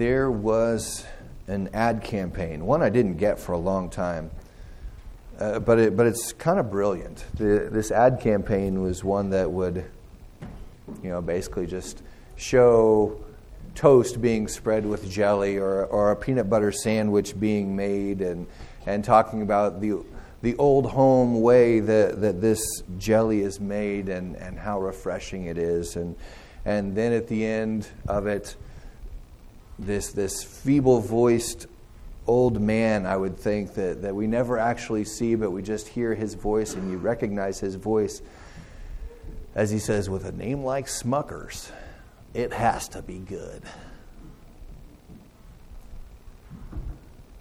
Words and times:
there 0.00 0.30
was 0.30 1.04
an 1.46 1.68
ad 1.74 2.02
campaign, 2.02 2.64
one 2.64 2.82
I 2.82 2.88
didn't 2.88 3.18
get 3.18 3.38
for 3.38 3.52
a 3.52 3.58
long 3.58 3.90
time, 3.90 4.30
uh, 5.38 5.58
but, 5.58 5.78
it, 5.78 5.94
but 5.94 6.06
it's 6.06 6.32
kind 6.32 6.58
of 6.58 6.70
brilliant. 6.70 7.22
The, 7.34 7.68
this 7.70 7.90
ad 7.90 8.18
campaign 8.18 8.80
was 8.80 9.04
one 9.04 9.28
that 9.30 9.50
would, 9.50 9.84
you 11.02 11.10
know, 11.10 11.20
basically 11.20 11.66
just 11.66 12.02
show 12.36 13.22
toast 13.74 14.22
being 14.22 14.48
spread 14.48 14.86
with 14.86 15.10
jelly 15.10 15.58
or, 15.58 15.84
or 15.84 16.12
a 16.12 16.16
peanut 16.16 16.48
butter 16.48 16.72
sandwich 16.72 17.38
being 17.38 17.76
made 17.76 18.22
and, 18.22 18.46
and 18.86 19.04
talking 19.04 19.42
about 19.42 19.82
the, 19.82 20.02
the 20.40 20.56
old 20.56 20.86
home 20.86 21.42
way 21.42 21.80
that, 21.80 22.22
that 22.22 22.40
this 22.40 22.62
jelly 22.96 23.42
is 23.42 23.60
made 23.60 24.08
and, 24.08 24.34
and 24.36 24.58
how 24.58 24.80
refreshing 24.80 25.44
it 25.44 25.58
is. 25.58 25.96
And, 25.96 26.16
and 26.64 26.96
then 26.96 27.12
at 27.12 27.28
the 27.28 27.44
end 27.44 27.86
of 28.08 28.26
it, 28.26 28.56
this, 29.80 30.12
this 30.12 30.42
feeble 30.42 31.00
voiced 31.00 31.66
old 32.26 32.60
man, 32.60 33.06
I 33.06 33.16
would 33.16 33.36
think, 33.36 33.74
that, 33.74 34.02
that 34.02 34.14
we 34.14 34.26
never 34.26 34.58
actually 34.58 35.04
see, 35.04 35.34
but 35.34 35.50
we 35.50 35.62
just 35.62 35.88
hear 35.88 36.14
his 36.14 36.34
voice 36.34 36.74
and 36.74 36.90
you 36.90 36.98
recognize 36.98 37.58
his 37.58 37.74
voice 37.74 38.22
as 39.54 39.70
he 39.70 39.78
says, 39.78 40.08
with 40.08 40.24
a 40.24 40.32
name 40.32 40.62
like 40.62 40.86
Smucker's, 40.86 41.72
it 42.34 42.52
has 42.52 42.88
to 42.88 43.02
be 43.02 43.18
good. 43.18 43.62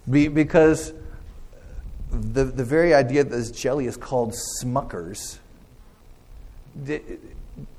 Be, 0.10 0.28
because 0.28 0.94
the, 2.10 2.46
the 2.46 2.64
very 2.64 2.96
idea 2.96 3.24
that 3.24 3.30
this 3.30 3.52
jelly 3.52 3.86
is 3.86 3.96
called 3.96 4.34
Smucker's, 4.62 5.40
there, 6.76 7.02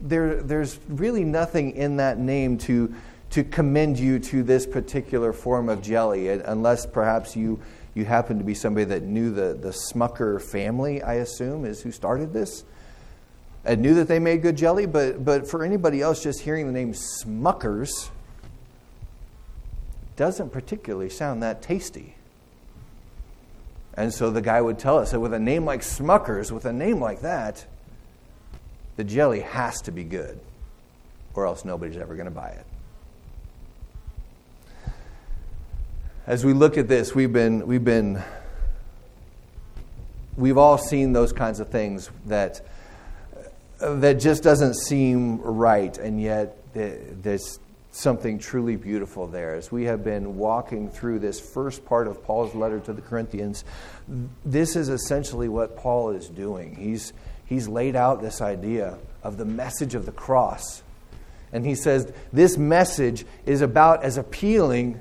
there's 0.01 0.79
really 0.88 1.24
nothing 1.24 1.73
in 1.73 1.96
that 1.96 2.18
name 2.18 2.56
to, 2.59 2.95
to 3.30 3.45
commend 3.45 3.98
you 3.98 4.19
to 4.19 4.43
this 4.43 4.66
particular 4.66 5.32
form 5.32 5.68
of 5.68 5.82
jelly, 5.82 6.30
uh, 6.30 6.41
unless 6.46 6.85
perhaps 6.85 7.37
you, 7.37 7.60
you 7.95 8.04
happen 8.04 8.38
to 8.38 8.45
be 8.45 8.54
somebody 8.54 8.85
that 8.85 9.02
knew 9.02 9.30
the, 9.30 9.54
the 9.54 9.71
Smucker 9.71 10.43
family, 10.43 11.02
I 11.02 11.15
assume, 11.15 11.65
is 11.65 11.80
who 11.80 11.93
started 11.93 12.32
this. 12.32 12.65
And 13.65 13.82
knew 13.82 13.95
that 13.95 14.09
they 14.09 14.19
made 14.19 14.43
good 14.43 14.57
jelly, 14.57 14.87
but, 14.87 15.24
but 15.24 15.49
for 15.49 15.65
anybody 15.65 16.01
else, 16.01 16.23
just 16.23 16.41
hearing 16.41 16.66
the 16.66 16.73
name 16.73 16.93
Smucker's 16.93 18.10
doesn't 20.16 20.51
particularly 20.51 21.10
sound 21.10 21.43
that 21.43 21.63
tasty. 21.63 22.15
And 23.95 24.13
so 24.13 24.30
the 24.30 24.41
guy 24.41 24.60
would 24.60 24.79
tell 24.79 24.99
us 24.99 25.10
that 25.10 25.21
with 25.21 25.35
a 25.35 25.38
name 25.38 25.65
like 25.65 25.82
Smucker's, 25.82 26.51
with 26.51 26.65
a 26.65 26.73
name 26.73 27.01
like 27.01 27.21
that, 27.21 27.66
the 28.97 29.04
jelly 29.04 29.41
has 29.41 29.80
to 29.82 29.93
be 29.93 30.04
good, 30.04 30.41
or 31.35 31.47
else 31.47 31.65
nobody's 31.65 31.97
ever 31.97 32.15
going 32.15 32.26
to 32.26 32.30
buy 32.30 32.49
it. 32.49 32.66
As 36.30 36.45
we 36.45 36.52
look 36.52 36.78
at 36.78 36.86
this, 36.86 37.12
we've 37.12 37.32
been, 37.32 37.66
we've 37.66 37.84
been, 37.84 38.23
we've 40.36 40.59
all 40.59 40.78
seen 40.78 41.12
those 41.12 41.32
kinds 41.32 41.59
of 41.59 41.70
things 41.70 42.09
that, 42.26 42.64
that 43.80 44.20
just 44.20 44.45
doesn't 44.45 44.74
seem 44.74 45.40
right, 45.40 45.98
and 45.98 46.23
yet 46.23 46.56
there's 46.73 47.58
something 47.90 48.38
truly 48.38 48.76
beautiful 48.76 49.26
there. 49.26 49.56
As 49.56 49.73
we 49.73 49.86
have 49.86 50.04
been 50.04 50.36
walking 50.36 50.88
through 50.88 51.18
this 51.18 51.40
first 51.40 51.84
part 51.84 52.06
of 52.06 52.23
Paul's 52.23 52.54
letter 52.54 52.78
to 52.78 52.92
the 52.92 53.02
Corinthians, 53.02 53.64
this 54.45 54.76
is 54.76 54.88
essentially 54.88 55.48
what 55.48 55.76
Paul 55.76 56.10
is 56.10 56.28
doing. 56.28 56.76
He's, 56.76 57.12
he's 57.46 57.66
laid 57.66 57.96
out 57.96 58.23
this 58.23 58.40
idea 58.40 58.98
of 59.24 59.36
the 59.36 59.45
message 59.45 59.96
of 59.96 60.06
the 60.06 60.12
cross. 60.12 60.84
And 61.52 61.66
he 61.66 61.74
says 61.74 62.12
this 62.32 62.56
message 62.56 63.26
is 63.46 63.62
about 63.62 64.04
as 64.04 64.16
appealing 64.16 65.00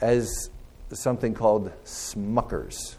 as 0.00 0.50
something 0.92 1.34
called 1.34 1.72
smucker's. 1.84 2.96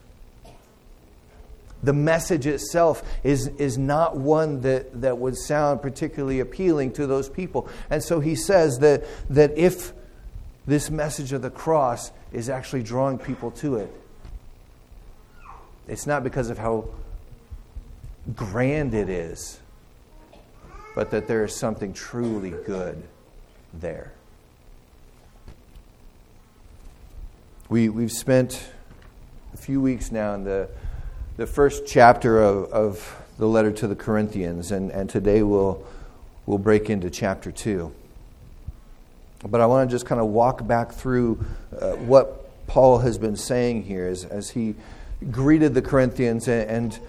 The 1.83 1.93
message 1.93 2.47
itself 2.47 3.03
is, 3.23 3.47
is 3.47 3.77
not 3.77 4.17
one 4.17 4.61
that, 4.61 5.01
that 5.01 5.19
would 5.19 5.37
sound 5.37 5.81
particularly 5.81 6.39
appealing 6.39 6.93
to 6.93 7.05
those 7.05 7.29
people. 7.29 7.69
And 7.89 8.03
so 8.03 8.19
he 8.19 8.35
says 8.35 8.79
that, 8.79 9.05
that 9.29 9.57
if 9.57 9.93
this 10.65 10.89
message 10.89 11.33
of 11.33 11.41
the 11.43 11.51
cross 11.51 12.11
is 12.33 12.49
actually 12.49 12.83
drawing 12.83 13.19
people 13.19 13.51
to 13.51 13.75
it, 13.75 13.93
it's 15.87 16.07
not 16.07 16.23
because 16.23 16.49
of 16.49 16.57
how 16.57 16.89
grand 18.35 18.93
it 18.93 19.07
is, 19.07 19.59
but 20.95 21.11
that 21.11 21.27
there 21.27 21.45
is 21.45 21.55
something 21.55 21.93
truly 21.93 22.49
good 22.49 23.01
there. 23.73 24.11
We, 27.69 27.89
we've 27.89 28.11
spent 28.11 28.65
a 29.53 29.57
few 29.57 29.81
weeks 29.81 30.11
now 30.11 30.33
in 30.35 30.45
the, 30.45 30.69
the 31.35 31.45
first 31.45 31.85
chapter 31.85 32.41
of, 32.41 32.71
of 32.71 33.23
the 33.37 33.45
letter 33.45 33.71
to 33.71 33.87
the 33.87 33.95
Corinthians, 33.95 34.71
and, 34.71 34.89
and 34.91 35.09
today 35.09 35.43
we'll, 35.43 35.85
we'll 36.45 36.57
break 36.57 36.89
into 36.89 37.09
chapter 37.09 37.51
2. 37.51 37.93
But 39.49 39.59
I 39.59 39.65
want 39.65 39.89
to 39.89 39.93
just 39.93 40.05
kind 40.05 40.21
of 40.21 40.27
walk 40.27 40.65
back 40.65 40.93
through 40.93 41.45
uh, 41.77 41.91
what 41.95 42.67
Paul 42.67 42.99
has 42.99 43.17
been 43.17 43.35
saying 43.35 43.83
here 43.83 44.07
as, 44.07 44.23
as 44.23 44.51
he 44.51 44.75
greeted 45.29 45.73
the 45.73 45.81
Corinthians 45.81 46.47
and, 46.47 46.69
and 46.69 46.99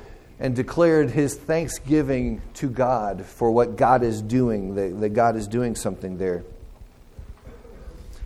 and 0.40 0.54
declared 0.54 1.10
his 1.10 1.34
thanksgiving 1.34 2.40
to 2.54 2.68
God 2.68 3.24
for 3.24 3.50
what 3.50 3.76
God 3.76 4.02
is 4.02 4.22
doing, 4.22 4.74
that, 4.76 5.00
that 5.00 5.08
God 5.10 5.36
is 5.36 5.48
doing 5.48 5.74
something 5.74 6.16
there. 6.18 6.44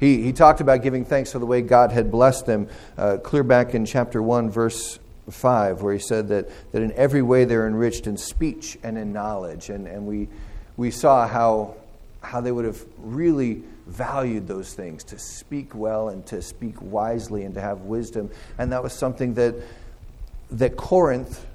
He, 0.02 0.20
he 0.20 0.32
talked 0.32 0.60
about 0.60 0.82
giving 0.82 1.04
thanks 1.04 1.30
for 1.30 1.38
the 1.38 1.46
way 1.46 1.62
God 1.62 1.92
had 1.92 2.10
blessed 2.10 2.44
them, 2.44 2.66
uh, 2.98 3.18
clear 3.18 3.44
back 3.44 3.72
in 3.72 3.86
chapter 3.86 4.20
1, 4.20 4.50
verse 4.50 4.98
5, 5.30 5.80
where 5.80 5.92
he 5.92 6.00
said 6.00 6.26
that, 6.26 6.50
that 6.72 6.82
in 6.82 6.90
every 6.94 7.22
way 7.22 7.44
they're 7.44 7.68
enriched 7.68 8.08
in 8.08 8.16
speech 8.16 8.76
and 8.82 8.98
in 8.98 9.12
knowledge. 9.12 9.70
And, 9.70 9.86
and 9.86 10.04
we, 10.04 10.26
we 10.76 10.90
saw 10.90 11.28
how, 11.28 11.76
how 12.20 12.40
they 12.40 12.50
would 12.50 12.64
have 12.64 12.84
really 12.98 13.62
valued 13.86 14.48
those 14.48 14.74
things 14.74 15.04
to 15.04 15.20
speak 15.20 15.72
well 15.72 16.08
and 16.08 16.26
to 16.26 16.42
speak 16.42 16.82
wisely 16.82 17.44
and 17.44 17.54
to 17.54 17.60
have 17.60 17.82
wisdom. 17.82 18.28
And 18.58 18.72
that 18.72 18.82
was 18.82 18.92
something 18.92 19.34
that, 19.34 19.54
that 20.50 20.76
Corinth 20.76 21.46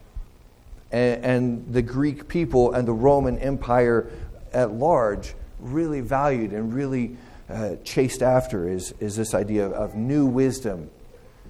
and, 0.93 1.25
and 1.25 1.73
the 1.73 1.81
Greek 1.81 2.29
people 2.29 2.71
and 2.71 2.87
the 2.87 2.93
Roman 2.93 3.39
Empire 3.39 4.09
at 4.53 4.71
large 4.71 5.33
really 5.59 5.99
valued 5.99 6.53
and 6.53 6.73
really 6.73 7.17
uh, 7.49 7.75
chased 7.83 8.21
after 8.21 8.67
is, 8.67 8.93
is 8.99 9.15
this 9.15 9.33
idea 9.33 9.65
of, 9.65 9.73
of 9.73 9.95
new 9.95 10.25
wisdom 10.25 10.89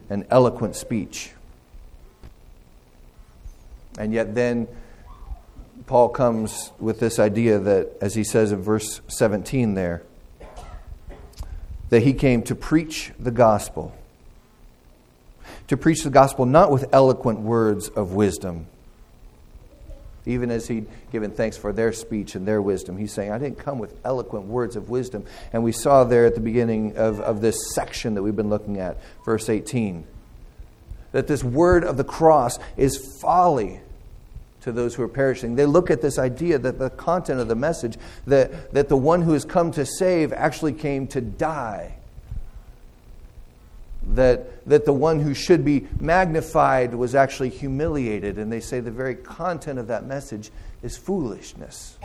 and 0.10 0.26
eloquent 0.30 0.76
speech. 0.76 1.32
And 3.98 4.14
yet, 4.14 4.36
then 4.36 4.68
Paul 5.88 6.10
comes 6.10 6.72
with 6.80 7.00
this 7.00 7.18
idea 7.20 7.60
that, 7.60 7.98
as 8.00 8.14
he 8.14 8.24
says 8.24 8.52
in 8.52 8.62
verse 8.62 9.02
17 9.08 9.74
there, 9.74 10.04
that 11.90 12.04
he 12.04 12.14
came 12.14 12.44
to 12.44 12.56
preach 12.56 13.12
the 13.18 13.32
gospel. 13.32 13.96
To 15.70 15.78
preach 15.78 16.04
the 16.04 16.10
gospel 16.10 16.46
not 16.46 16.72
with 16.72 16.94
eloquent 16.94 17.40
words 17.40 17.90
of 17.90 18.14
wisdom 18.14 18.68
even 20.28 20.52
as 20.52 20.68
he'd 20.68 20.86
given 21.12 21.32
thanks 21.32 21.58
for 21.58 21.74
their 21.74 21.92
speech 21.92 22.36
and 22.36 22.48
their 22.48 22.62
wisdom. 22.62 22.98
He's 22.98 23.14
saying, 23.14 23.32
I 23.32 23.38
didn't 23.38 23.58
come 23.58 23.80
with 23.80 23.98
eloquent 24.06 24.46
words 24.46 24.76
of 24.76 24.90
wisdom. 24.90 25.26
And 25.54 25.64
we 25.64 25.72
saw 25.72 26.04
there 26.04 26.26
at 26.26 26.36
the 26.36 26.42
beginning 26.42 26.98
of, 26.98 27.20
of 27.22 27.42
this 27.42 27.74
section 27.74 28.14
that 28.14 28.22
we've 28.22 28.36
been 28.36 28.50
looking 28.50 28.80
at, 28.80 28.98
verse 29.26 29.50
18, 29.50 30.06
that 31.14 31.28
this 31.28 31.44
word 31.44 31.84
of 31.84 31.98
the 31.98 32.04
cross 32.04 32.60
is 32.76 33.20
folly 33.22 33.80
to 34.62 34.72
those 34.72 34.96
who 34.96 35.04
are 35.04 35.08
perishing. 35.08 35.56
They 35.56 35.66
look 35.66 35.90
at 35.90 36.02
this 36.02 36.20
idea 36.20 36.60
that 36.60 36.78
the 36.78 36.90
content 36.90 37.40
of 37.40 37.48
the 37.48 37.56
message, 37.56 37.98
that, 38.26 38.74
that 38.74 38.90
the 38.90 38.98
one 38.98 39.22
who 39.22 39.32
has 39.32 39.46
come 39.46 39.72
to 39.72 39.86
save 39.86 40.34
actually 40.34 40.74
came 40.74 41.08
to 41.08 41.22
die 41.22 41.97
that, 44.14 44.66
that 44.68 44.86
the 44.86 44.94
one 44.94 45.20
who 45.20 45.34
should 45.34 45.66
be 45.66 45.88
magnified 46.00 46.94
was 46.94 47.16
actually 47.16 47.50
humiliated. 47.50 48.38
And 48.38 48.52
they 48.52 48.60
say 48.60 48.80
the 48.80 48.92
very 48.92 49.16
content 49.16 49.80
of 49.80 49.88
that 49.88 50.06
message 50.06 50.52
is 50.82 50.98
foolishness. 50.98 51.98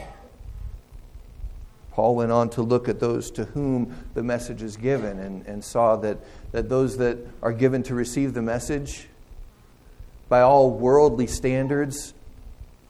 Paul 1.92 2.16
went 2.16 2.32
on 2.32 2.48
to 2.50 2.62
look 2.62 2.88
at 2.88 3.00
those 3.00 3.30
to 3.32 3.44
whom 3.44 3.94
the 4.14 4.22
message 4.22 4.62
is 4.62 4.76
given 4.76 5.18
and, 5.18 5.46
and 5.46 5.62
saw 5.62 5.96
that, 5.96 6.18
that 6.52 6.68
those 6.68 6.96
that 6.96 7.18
are 7.42 7.52
given 7.52 7.82
to 7.84 7.94
receive 7.94 8.32
the 8.32 8.42
message, 8.42 9.08
by 10.28 10.40
all 10.40 10.70
worldly 10.70 11.26
standards, 11.26 12.14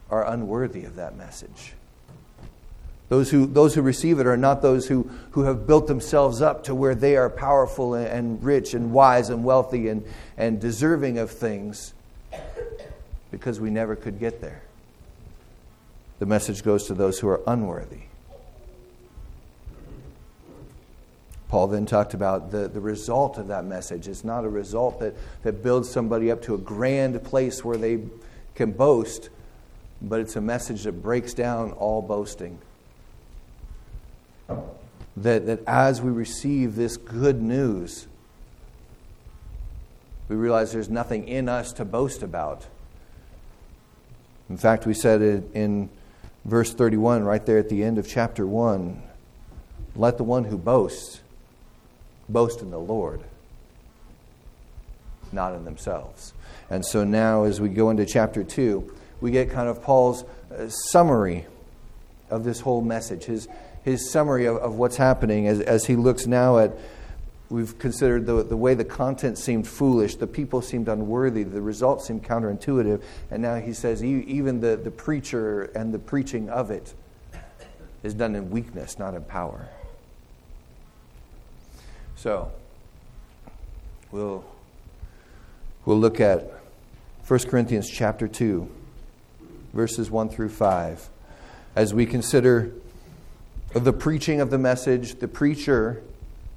are 0.08 0.24
unworthy 0.30 0.84
of 0.84 0.96
that 0.96 1.16
message. 1.16 1.72
Those 3.12 3.30
who, 3.30 3.44
those 3.44 3.74
who 3.74 3.82
receive 3.82 4.20
it 4.20 4.26
are 4.26 4.38
not 4.38 4.62
those 4.62 4.86
who, 4.86 5.02
who 5.32 5.42
have 5.42 5.66
built 5.66 5.86
themselves 5.86 6.40
up 6.40 6.64
to 6.64 6.74
where 6.74 6.94
they 6.94 7.14
are 7.14 7.28
powerful 7.28 7.92
and, 7.92 8.42
rich 8.42 8.72
and 8.72 8.90
wise 8.90 9.28
and 9.28 9.44
wealthy 9.44 9.88
and, 9.88 10.02
and 10.38 10.58
deserving 10.58 11.18
of 11.18 11.30
things 11.30 11.92
because 13.30 13.60
we 13.60 13.68
never 13.68 13.96
could 13.96 14.18
get 14.18 14.40
there. 14.40 14.62
The 16.20 16.24
message 16.24 16.62
goes 16.62 16.86
to 16.86 16.94
those 16.94 17.18
who 17.18 17.28
are 17.28 17.42
unworthy. 17.46 18.04
Paul 21.48 21.66
then 21.66 21.84
talked 21.84 22.14
about 22.14 22.50
the, 22.50 22.66
the 22.66 22.80
result 22.80 23.36
of 23.36 23.48
that 23.48 23.66
message. 23.66 24.08
It's 24.08 24.24
not 24.24 24.46
a 24.46 24.48
result 24.48 25.00
that, 25.00 25.14
that 25.42 25.62
builds 25.62 25.90
somebody 25.90 26.30
up 26.30 26.40
to 26.44 26.54
a 26.54 26.58
grand 26.58 27.22
place 27.24 27.62
where 27.62 27.76
they 27.76 28.04
can 28.54 28.72
boast, 28.72 29.28
but 30.00 30.18
it's 30.18 30.36
a 30.36 30.40
message 30.40 30.84
that 30.84 31.02
breaks 31.02 31.34
down 31.34 31.72
all 31.72 32.00
boasting. 32.00 32.58
That, 35.16 35.46
that 35.46 35.60
as 35.66 36.00
we 36.00 36.10
receive 36.10 36.74
this 36.74 36.96
good 36.96 37.42
news, 37.42 38.06
we 40.28 40.36
realize 40.36 40.72
there's 40.72 40.88
nothing 40.88 41.28
in 41.28 41.48
us 41.48 41.72
to 41.74 41.84
boast 41.84 42.22
about. 42.22 42.66
In 44.48 44.56
fact, 44.56 44.86
we 44.86 44.94
said 44.94 45.20
it 45.20 45.44
in 45.54 45.90
verse 46.44 46.72
31, 46.72 47.24
right 47.24 47.44
there 47.44 47.58
at 47.58 47.68
the 47.68 47.82
end 47.84 47.98
of 47.98 48.08
chapter 48.08 48.46
1 48.46 49.02
let 49.94 50.16
the 50.16 50.24
one 50.24 50.44
who 50.44 50.56
boasts 50.56 51.20
boast 52.28 52.62
in 52.62 52.70
the 52.70 52.78
Lord, 52.78 53.22
not 55.32 55.54
in 55.54 55.64
themselves. 55.64 56.32
And 56.70 56.84
so 56.84 57.04
now, 57.04 57.44
as 57.44 57.60
we 57.60 57.68
go 57.68 57.90
into 57.90 58.06
chapter 58.06 58.42
2, 58.42 58.94
we 59.20 59.30
get 59.30 59.50
kind 59.50 59.68
of 59.68 59.82
Paul's 59.82 60.24
uh, 60.50 60.68
summary 60.68 61.46
of 62.30 62.44
this 62.44 62.60
whole 62.60 62.80
message, 62.80 63.24
his, 63.24 63.48
his 63.84 64.10
summary 64.10 64.46
of, 64.46 64.56
of 64.56 64.76
what's 64.76 64.96
happening 64.96 65.46
as, 65.46 65.60
as 65.60 65.86
he 65.86 65.96
looks 65.96 66.26
now 66.26 66.58
at. 66.58 66.72
We've 67.50 67.78
considered 67.78 68.24
the, 68.24 68.42
the 68.42 68.56
way 68.56 68.72
the 68.72 68.84
content 68.84 69.36
seemed 69.36 69.68
foolish, 69.68 70.16
the 70.16 70.26
people 70.26 70.62
seemed 70.62 70.88
unworthy, 70.88 71.42
the 71.42 71.60
results 71.60 72.06
seemed 72.06 72.24
counterintuitive, 72.24 73.02
and 73.30 73.42
now 73.42 73.56
he 73.56 73.74
says 73.74 74.02
even 74.02 74.60
the, 74.60 74.76
the 74.76 74.90
preacher 74.90 75.64
and 75.74 75.92
the 75.92 75.98
preaching 75.98 76.48
of 76.48 76.70
it 76.70 76.94
is 78.02 78.14
done 78.14 78.34
in 78.34 78.50
weakness, 78.50 78.98
not 78.98 79.14
in 79.14 79.22
power. 79.24 79.68
So, 82.16 82.52
we'll, 84.10 84.44
we'll 85.84 85.98
look 85.98 86.20
at 86.20 86.58
1 87.26 87.40
Corinthians 87.40 87.90
chapter 87.90 88.26
2, 88.26 88.68
verses 89.74 90.10
1 90.10 90.30
through 90.30 90.48
5, 90.48 91.08
as 91.76 91.92
we 91.92 92.06
consider 92.06 92.72
the 93.74 93.92
preaching 93.92 94.40
of 94.40 94.50
the 94.50 94.58
message, 94.58 95.18
the 95.18 95.28
preacher, 95.28 96.02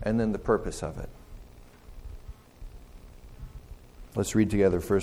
and 0.01 0.19
then 0.19 0.31
the 0.31 0.39
purpose 0.39 0.83
of 0.83 0.97
it. 0.97 1.09
Let's 4.15 4.35
read 4.35 4.49
together 4.49 4.79
1 4.79 5.01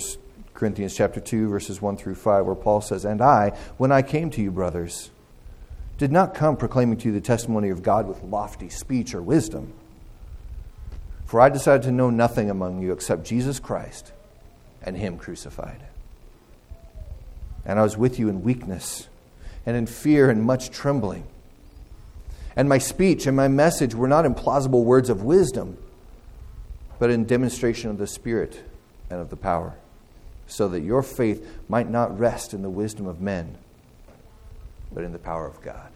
Corinthians 0.53 0.95
chapter 0.95 1.19
2 1.19 1.49
verses 1.49 1.81
1 1.81 1.97
through 1.97 2.15
5 2.15 2.45
where 2.45 2.55
Paul 2.55 2.81
says, 2.81 3.05
"And 3.05 3.21
I, 3.21 3.49
when 3.77 3.91
I 3.91 4.01
came 4.01 4.29
to 4.31 4.41
you, 4.41 4.51
brothers, 4.51 5.11
did 5.97 6.11
not 6.11 6.33
come 6.33 6.57
proclaiming 6.57 6.97
to 6.97 7.07
you 7.07 7.13
the 7.13 7.21
testimony 7.21 7.69
of 7.69 7.83
God 7.83 8.07
with 8.07 8.23
lofty 8.23 8.69
speech 8.69 9.13
or 9.13 9.21
wisdom, 9.21 9.73
for 11.25 11.39
I 11.39 11.49
decided 11.49 11.83
to 11.83 11.91
know 11.91 12.09
nothing 12.09 12.49
among 12.49 12.81
you 12.81 12.91
except 12.91 13.23
Jesus 13.23 13.59
Christ 13.59 14.11
and 14.81 14.97
Him 14.97 15.17
crucified. 15.17 15.81
And 17.65 17.79
I 17.79 17.83
was 17.83 17.97
with 17.97 18.19
you 18.19 18.29
in 18.29 18.43
weakness 18.43 19.07
and 19.65 19.77
in 19.77 19.85
fear 19.85 20.29
and 20.29 20.43
much 20.43 20.71
trembling. 20.71 21.25
And 22.55 22.69
my 22.69 22.77
speech 22.77 23.25
and 23.25 23.35
my 23.35 23.47
message 23.47 23.95
were 23.95 24.07
not 24.07 24.25
in 24.25 24.35
plausible 24.35 24.83
words 24.83 25.09
of 25.09 25.23
wisdom, 25.23 25.77
but 26.99 27.09
in 27.09 27.25
demonstration 27.25 27.89
of 27.89 27.97
the 27.97 28.07
Spirit 28.07 28.63
and 29.09 29.19
of 29.19 29.29
the 29.29 29.35
power, 29.35 29.75
so 30.47 30.67
that 30.69 30.81
your 30.81 31.01
faith 31.01 31.45
might 31.67 31.89
not 31.89 32.17
rest 32.19 32.53
in 32.53 32.61
the 32.61 32.69
wisdom 32.69 33.07
of 33.07 33.21
men, 33.21 33.57
but 34.91 35.03
in 35.03 35.11
the 35.11 35.19
power 35.19 35.47
of 35.47 35.61
God. 35.61 35.89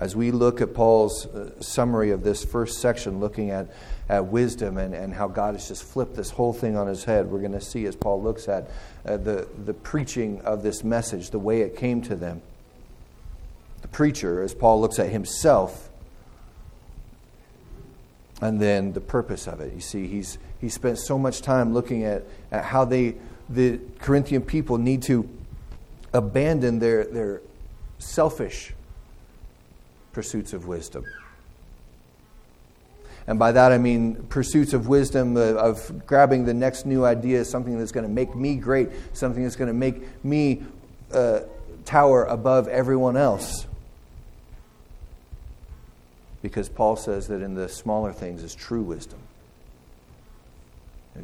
as 0.00 0.16
we 0.16 0.30
look 0.30 0.62
at 0.62 0.72
Paul's 0.72 1.26
uh, 1.26 1.60
summary 1.60 2.10
of 2.10 2.24
this 2.24 2.42
first 2.42 2.80
section, 2.80 3.20
looking 3.20 3.50
at, 3.50 3.68
at 4.08 4.24
wisdom 4.24 4.78
and, 4.78 4.94
and 4.94 5.12
how 5.12 5.28
God 5.28 5.54
has 5.54 5.68
just 5.68 5.84
flipped 5.84 6.16
this 6.16 6.30
whole 6.30 6.54
thing 6.54 6.74
on 6.74 6.86
his 6.86 7.04
head, 7.04 7.30
we're 7.30 7.40
going 7.40 7.52
to 7.52 7.60
see 7.60 7.84
as 7.84 7.94
Paul 7.94 8.22
looks 8.22 8.48
at 8.48 8.70
uh, 9.04 9.18
the, 9.18 9.46
the 9.66 9.74
preaching 9.74 10.40
of 10.40 10.62
this 10.62 10.82
message, 10.82 11.30
the 11.30 11.38
way 11.38 11.60
it 11.60 11.76
came 11.76 12.00
to 12.02 12.16
them. 12.16 12.40
Preacher, 13.92 14.42
as 14.42 14.54
Paul 14.54 14.80
looks 14.80 14.98
at 14.98 15.08
himself, 15.10 15.90
and 18.40 18.60
then 18.60 18.92
the 18.92 19.00
purpose 19.00 19.46
of 19.46 19.60
it. 19.60 19.74
You 19.74 19.80
see, 19.80 20.06
he's, 20.06 20.38
he 20.60 20.68
spent 20.68 20.98
so 20.98 21.18
much 21.18 21.42
time 21.42 21.74
looking 21.74 22.04
at, 22.04 22.24
at 22.50 22.64
how 22.64 22.84
they, 22.84 23.16
the 23.48 23.80
Corinthian 23.98 24.42
people 24.42 24.78
need 24.78 25.02
to 25.02 25.28
abandon 26.12 26.78
their, 26.78 27.04
their 27.04 27.42
selfish 27.98 28.72
pursuits 30.12 30.52
of 30.52 30.66
wisdom. 30.66 31.04
And 33.26 33.38
by 33.38 33.52
that 33.52 33.70
I 33.70 33.78
mean 33.78 34.14
pursuits 34.28 34.72
of 34.72 34.88
wisdom, 34.88 35.36
uh, 35.36 35.40
of 35.40 36.06
grabbing 36.06 36.46
the 36.46 36.54
next 36.54 36.86
new 36.86 37.04
idea, 37.04 37.44
something 37.44 37.78
that's 37.78 37.92
going 37.92 38.06
to 38.06 38.12
make 38.12 38.34
me 38.34 38.56
great, 38.56 38.88
something 39.12 39.42
that's 39.42 39.56
going 39.56 39.68
to 39.68 39.74
make 39.74 40.24
me 40.24 40.64
uh, 41.12 41.40
tower 41.84 42.24
above 42.24 42.66
everyone 42.68 43.16
else. 43.16 43.66
Because 46.42 46.68
Paul 46.68 46.96
says 46.96 47.28
that 47.28 47.42
in 47.42 47.54
the 47.54 47.68
smaller 47.68 48.12
things 48.12 48.42
is 48.42 48.54
true 48.54 48.82
wisdom. 48.82 49.20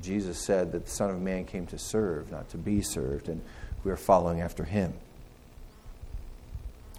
Jesus 0.02 0.38
said 0.38 0.72
that 0.72 0.84
the 0.84 0.90
Son 0.90 1.10
of 1.10 1.20
Man 1.20 1.44
came 1.44 1.66
to 1.68 1.78
serve, 1.78 2.30
not 2.30 2.48
to 2.50 2.58
be 2.58 2.82
served, 2.82 3.28
and 3.28 3.40
we 3.84 3.90
are 3.90 3.96
following 3.96 4.40
after 4.40 4.64
him. 4.64 4.92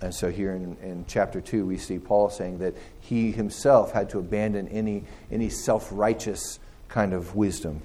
And 0.02 0.14
so 0.14 0.31
here 0.31 0.54
in, 0.54 0.78
in 0.81 1.06
chapter 1.08 1.42
2, 1.42 1.66
we 1.66 1.78
see 1.78 2.00
Paul 2.00 2.30
saying 2.30 2.60
that 2.60 2.75
he 3.02 3.31
himself 3.31 3.92
had 3.92 4.10
to 4.12 4.19
abandon 4.19 4.68
any, 4.69 5.04
any 5.31 5.50
self 5.50 5.90
righteous 5.92 6.60
kind 6.88 7.14
of 7.14 7.36
wisdom 7.36 7.81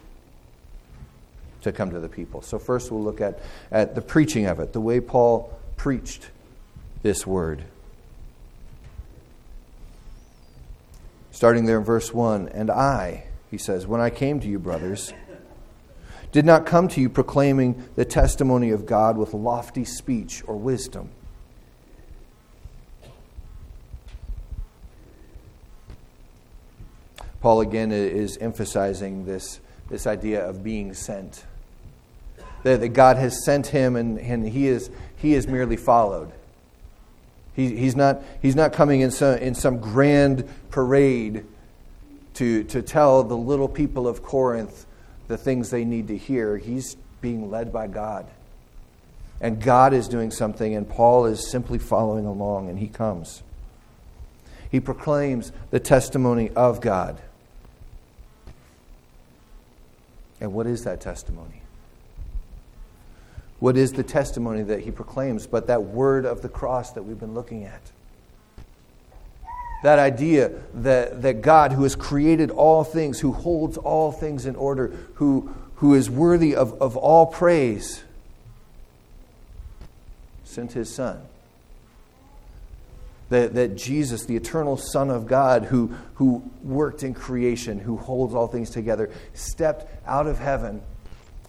to 1.63 1.73
come 1.73 1.91
to 1.91 2.01
the 2.01 2.09
people. 2.09 2.43
So, 2.43 2.59
first 2.59 2.91
we'll 2.91 3.03
look 3.03 3.21
at, 3.21 3.41
at 3.71 3.95
the 3.95 4.03
preaching 4.03 4.47
of 4.47 4.61
it, 4.61 4.73
the 4.73 4.81
way 4.81 5.01
Paul 5.01 5.59
preached 5.77 6.31
this 7.03 7.27
word. 7.27 7.65
Starting 11.33 11.65
there 11.65 11.79
in 11.79 11.85
verse 11.85 12.15
1 12.15 12.49
And 12.51 12.71
I, 12.71 13.25
he 13.51 13.59
says, 13.59 13.87
when 13.87 14.01
I 14.01 14.11
came 14.11 14.39
to 14.39 14.47
you, 14.47 14.61
brothers, 14.61 15.13
did 16.31 16.47
not 16.47 16.65
come 16.65 16.87
to 16.89 17.01
you 17.01 17.09
proclaiming 17.11 17.89
the 17.97 18.05
testimony 18.05 18.71
of 18.71 18.87
God 18.87 19.19
with 19.19 19.35
lofty 19.35 19.85
speech 19.85 20.45
or 20.47 20.55
wisdom 20.55 21.11
Paul 27.43 27.61
again 27.61 27.91
is 27.91 28.39
emphasizing 28.39 29.27
this, 29.27 29.59
this 29.91 30.07
idea 30.07 30.49
of 30.49 30.63
being 30.63 30.95
sent. 30.95 31.45
That, 32.63 32.81
that 32.81 32.91
God 32.91 33.17
has 33.17 33.45
sent 33.45 33.67
him 33.67 33.97
and, 33.97 34.17
and 34.21 34.49
he, 34.49 34.69
is, 34.69 34.93
he 35.17 35.35
is 35.35 35.49
merely 35.49 35.77
followed. 35.77 36.33
He, 37.55 37.77
he's, 37.77 37.95
not, 37.95 38.23
he's 38.41 38.57
not 38.57 38.73
coming 38.73 39.03
in 39.03 39.11
some, 39.11 39.39
in 39.39 39.55
some 39.55 39.79
grand 39.79 40.49
parade 40.71 41.45
to, 42.35 42.65
to 42.65 42.83
tell 42.83 43.23
the 43.25 43.37
little 43.37 43.69
people 43.69 44.09
of 44.09 44.23
Corinth 44.23 44.87
the 45.29 45.37
things 45.37 45.71
they 45.71 45.85
need 45.85 46.09
to 46.09 46.17
hear. 46.17 46.57
He's 46.57 46.97
being 47.21 47.51
led 47.51 47.73
by 47.73 47.87
God. 47.87 48.27
And 49.41 49.61
God 49.61 49.93
is 49.93 50.09
doing 50.09 50.31
something, 50.31 50.75
and 50.75 50.89
Paul 50.89 51.27
is 51.27 51.51
simply 51.51 51.79
following 51.79 52.27
along, 52.27 52.69
and 52.69 52.79
he 52.79 52.89
comes. 52.89 53.43
He 54.71 54.81
proclaims 54.81 55.53
the 55.71 55.81
testimony 55.81 56.51
of 56.51 56.81
God. 56.81 57.21
And 60.41 60.53
what 60.53 60.67
is 60.67 60.85
that 60.85 61.01
testimony? 61.01 61.62
What 63.63 63.77
is 63.77 63.93
the 63.93 64.03
testimony 64.03 64.65
that 64.65 64.81
he 64.81 64.91
proclaims 64.91 65.47
but 65.47 65.69
that 65.69 65.85
word 65.85 66.27
of 66.27 66.43
the 66.43 66.49
cross 66.49 66.91
that 66.95 67.05
we've 67.05 67.21
been 67.21 67.33
looking 67.33 67.63
at? 67.63 67.93
That 69.85 70.01
idea 70.01 70.51
that, 70.75 71.23
that 71.23 71.43
God, 71.43 71.71
who 71.71 71.85
has 71.85 71.95
created 71.95 72.51
all 72.51 72.83
things, 72.83 73.21
who 73.21 73.31
holds 73.31 73.77
all 73.77 74.11
things 74.11 74.47
in 74.47 74.57
order, 74.57 74.89
who, 75.15 75.55
who 75.77 75.95
is 75.95 76.11
worthy 76.11 76.57
of, 76.57 76.83
of 76.83 76.97
all 76.97 77.27
praise, 77.27 78.03
sent 80.43 80.73
his 80.73 80.93
Son 80.93 81.23
that, 83.29 83.55
that 83.55 83.77
Jesus, 83.77 84.25
the 84.25 84.35
eternal 84.35 84.77
Son 84.77 85.09
of 85.09 85.29
God, 85.29 85.67
who, 85.67 85.95
who 86.15 86.43
worked 86.65 87.05
in 87.05 87.15
creation, 87.15 87.79
who 87.79 87.97
holds 87.97 88.35
all 88.35 88.49
things 88.49 88.71
together, 88.71 89.09
stepped 89.35 89.87
out 90.05 90.27
of 90.27 90.41
heaven, 90.41 90.83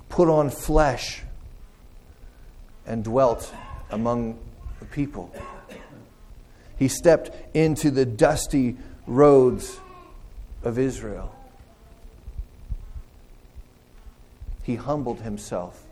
put 0.10 0.30
on 0.30 0.52
flesh, 0.52 1.24
and 2.86 3.04
dwelt 3.04 3.54
among 3.92 4.38
the 4.80 4.86
people. 4.86 5.34
He 6.78 6.88
stepped 6.88 7.32
into 7.56 7.92
the 7.92 8.06
dusty 8.06 8.78
roads 9.08 9.80
of 10.64 10.80
Israel. 10.80 11.34
He 14.64 14.76
humbled 14.76 15.22
himself 15.22 15.84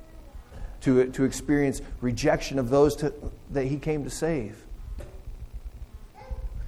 to, 0.81 1.09
to 1.11 1.23
experience 1.23 1.81
rejection 1.99 2.57
of 2.57 2.69
those 2.69 2.95
to, 2.97 3.13
that 3.51 3.65
he 3.65 3.77
came 3.77 4.03
to 4.03 4.09
save. 4.09 4.63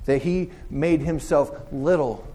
that 0.05 0.21
he 0.21 0.51
made 0.69 1.01
himself 1.01 1.51
little 1.71 2.25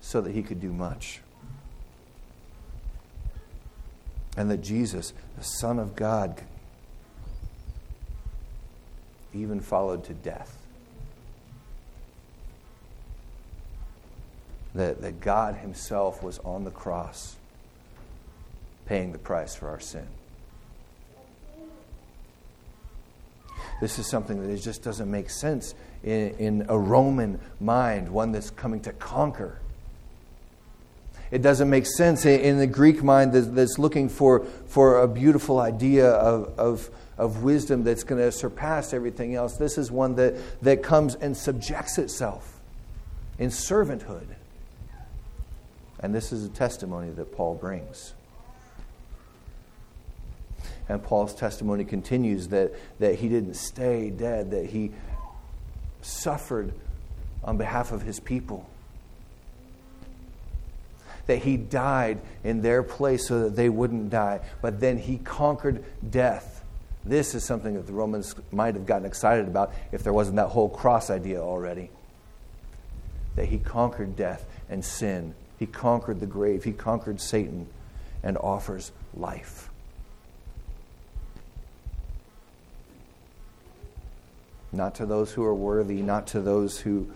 so 0.00 0.20
that 0.20 0.32
he 0.32 0.42
could 0.42 0.60
do 0.60 0.72
much. 0.72 1.20
And 4.38 4.48
that 4.52 4.58
Jesus, 4.58 5.12
the 5.36 5.42
Son 5.42 5.80
of 5.80 5.96
God, 5.96 6.40
even 9.34 9.58
followed 9.60 10.04
to 10.04 10.14
death. 10.14 10.56
That, 14.76 15.02
that 15.02 15.20
God 15.20 15.56
Himself 15.56 16.22
was 16.22 16.38
on 16.44 16.62
the 16.62 16.70
cross 16.70 17.34
paying 18.86 19.10
the 19.10 19.18
price 19.18 19.56
for 19.56 19.70
our 19.70 19.80
sin. 19.80 20.06
This 23.80 23.98
is 23.98 24.06
something 24.06 24.46
that 24.46 24.56
just 24.62 24.84
doesn't 24.84 25.10
make 25.10 25.30
sense 25.30 25.74
in, 26.04 26.30
in 26.38 26.66
a 26.68 26.78
Roman 26.78 27.40
mind, 27.60 28.08
one 28.08 28.30
that's 28.30 28.50
coming 28.50 28.78
to 28.82 28.92
conquer. 28.92 29.58
It 31.30 31.42
doesn't 31.42 31.68
make 31.68 31.86
sense 31.86 32.24
in 32.24 32.58
the 32.58 32.66
Greek 32.66 33.02
mind 33.02 33.32
that's 33.32 33.78
looking 33.78 34.08
for, 34.08 34.44
for 34.66 35.02
a 35.02 35.08
beautiful 35.08 35.60
idea 35.60 36.10
of, 36.10 36.58
of, 36.58 36.90
of 37.18 37.42
wisdom 37.42 37.84
that's 37.84 38.02
going 38.02 38.20
to 38.20 38.32
surpass 38.32 38.94
everything 38.94 39.34
else. 39.34 39.56
This 39.56 39.76
is 39.76 39.90
one 39.90 40.14
that, 40.14 40.36
that 40.62 40.82
comes 40.82 41.14
and 41.16 41.36
subjects 41.36 41.98
itself 41.98 42.58
in 43.38 43.50
servanthood. 43.50 44.26
And 46.00 46.14
this 46.14 46.32
is 46.32 46.44
a 46.44 46.48
testimony 46.48 47.10
that 47.10 47.32
Paul 47.36 47.54
brings. 47.56 48.14
And 50.88 51.02
Paul's 51.02 51.34
testimony 51.34 51.84
continues 51.84 52.48
that, 52.48 52.72
that 52.98 53.16
he 53.16 53.28
didn't 53.28 53.54
stay 53.54 54.08
dead, 54.08 54.52
that 54.52 54.66
he 54.66 54.92
suffered 56.00 56.72
on 57.44 57.58
behalf 57.58 57.92
of 57.92 58.02
his 58.02 58.20
people. 58.20 58.66
That 61.28 61.38
he 61.38 61.56
died 61.56 62.20
in 62.42 62.60
their 62.60 62.82
place 62.82 63.28
so 63.28 63.44
that 63.44 63.54
they 63.54 63.68
wouldn't 63.68 64.10
die. 64.10 64.40
But 64.60 64.80
then 64.80 64.98
he 64.98 65.18
conquered 65.18 65.84
death. 66.10 66.64
This 67.04 67.34
is 67.34 67.44
something 67.44 67.74
that 67.74 67.86
the 67.86 67.92
Romans 67.92 68.34
might 68.50 68.74
have 68.74 68.84
gotten 68.84 69.06
excited 69.06 69.46
about 69.46 69.72
if 69.92 70.02
there 70.02 70.12
wasn't 70.12 70.36
that 70.36 70.48
whole 70.48 70.68
cross 70.68 71.08
idea 71.08 71.40
already. 71.40 71.90
That 73.36 73.46
he 73.46 73.58
conquered 73.58 74.16
death 74.16 74.44
and 74.68 74.84
sin, 74.84 75.34
he 75.58 75.66
conquered 75.66 76.18
the 76.18 76.26
grave, 76.26 76.64
he 76.64 76.72
conquered 76.72 77.20
Satan, 77.20 77.68
and 78.24 78.36
offers 78.36 78.90
life. 79.14 79.68
not 84.72 84.94
to 84.96 85.06
those 85.06 85.32
who 85.32 85.44
are 85.44 85.54
worthy, 85.54 86.02
not 86.02 86.26
to 86.28 86.40
those 86.40 86.80
who, 86.80 87.08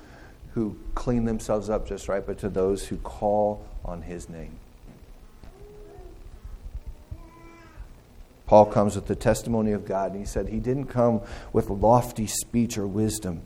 who 0.54 0.76
clean 0.94 1.24
themselves 1.24 1.70
up 1.70 1.86
just 1.86 2.08
right, 2.08 2.24
but 2.24 2.38
to 2.38 2.48
those 2.48 2.86
who 2.86 2.96
call 2.98 3.64
on 3.84 4.02
his 4.02 4.28
name. 4.28 4.56
Paul 8.46 8.66
comes 8.66 8.96
with 8.96 9.06
the 9.06 9.16
testimony 9.16 9.72
of 9.72 9.86
God, 9.86 10.10
and 10.12 10.20
he 10.20 10.26
said 10.26 10.48
he 10.48 10.60
didn't 10.60 10.86
come 10.86 11.22
with 11.54 11.70
lofty 11.70 12.26
speech 12.26 12.76
or 12.76 12.86
wisdom. 12.86 13.40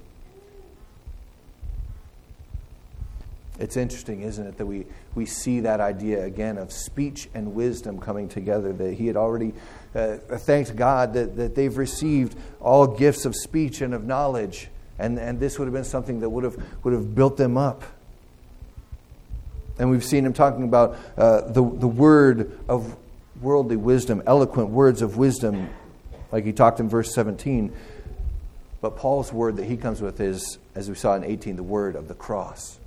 It's 3.59 3.77
interesting, 3.77 4.23
isn't 4.23 4.45
it, 4.45 4.59
that 4.59 4.67
we, 4.67 4.85
we 5.15 5.25
see 5.25 5.61
that 5.61 5.81
idea 5.81 6.25
again 6.25 6.59
of 6.59 6.73
speech 6.73 7.29
and 7.35 7.55
wisdom 7.55 8.01
coming 8.01 8.29
together, 8.29 8.73
that 8.73 8.95
he 8.95 9.07
had 9.07 9.17
already 9.17 9.55
uh, 9.95 10.17
thanked 10.17 10.77
God 10.77 11.15
that, 11.15 11.37
that 11.37 11.55
they've 11.55 11.77
received 11.77 12.37
all 12.61 12.87
gifts 12.87 13.25
of 13.25 13.35
speech 13.35 13.81
and 13.81 13.95
of 13.95 14.05
knowledge, 14.05 14.69
and, 14.99 15.19
and 15.19 15.39
this 15.39 15.59
would 15.59 15.67
have 15.67 15.75
been 15.75 15.85
something 15.85 16.21
that 16.21 16.31
would 16.31 16.45
have, 16.45 16.57
would 16.85 16.93
have 16.93 17.15
built 17.15 17.37
them 17.37 17.57
up. 17.57 17.83
And 19.79 19.91
we've 19.91 20.05
seen 20.05 20.25
him 20.25 20.33
talking 20.33 20.65
about 20.65 20.97
uh, 21.19 21.43
the, 21.43 21.63
the 21.63 21.89
word 21.89 22.59
of 22.69 22.97
worldly 23.41 23.77
wisdom, 23.77 24.23
eloquent 24.27 24.71
words 24.71 25.03
of 25.03 25.19
wisdom, 25.19 25.69
like 26.33 26.45
he 26.45 26.53
talked 26.53 26.81
in 26.81 26.89
verse 26.89 27.15
17. 27.15 27.73
But 28.81 28.97
Paul's 28.97 29.33
word 29.33 29.57
that 29.57 29.67
he 29.67 29.77
comes 29.77 30.01
with 30.01 30.21
is, 30.21 30.59
as 30.75 30.89
we 30.89 30.95
saw 30.95 31.15
in 31.15 31.25
18, 31.25 31.57
the 31.57 31.63
word 31.63 31.97
of 31.97 32.09
the 32.09 32.15
cross. 32.15 32.79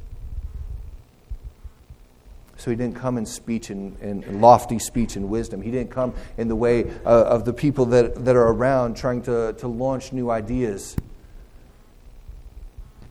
So 2.58 2.72
he 2.72 2.76
didn't 2.76 2.96
come 2.96 3.18
in 3.18 3.26
speech 3.26 3.70
and, 3.70 3.98
in 4.02 4.42
lofty 4.42 4.80
speech 4.80 5.16
and 5.16 5.30
wisdom. 5.30 5.62
He 5.62 5.72
didn't 5.72 5.92
come 5.92 6.14
in 6.38 6.50
the 6.50 6.56
way 6.56 6.92
uh, 7.06 7.24
of 7.24 7.46
the 7.46 7.54
people 7.54 7.86
that, 7.88 8.26
that 8.26 8.36
are 8.36 8.50
around 8.50 8.98
trying 8.98 9.22
to, 9.24 9.54
to 9.60 9.68
launch 9.68 10.12
new 10.12 10.30
ideas. 10.30 10.96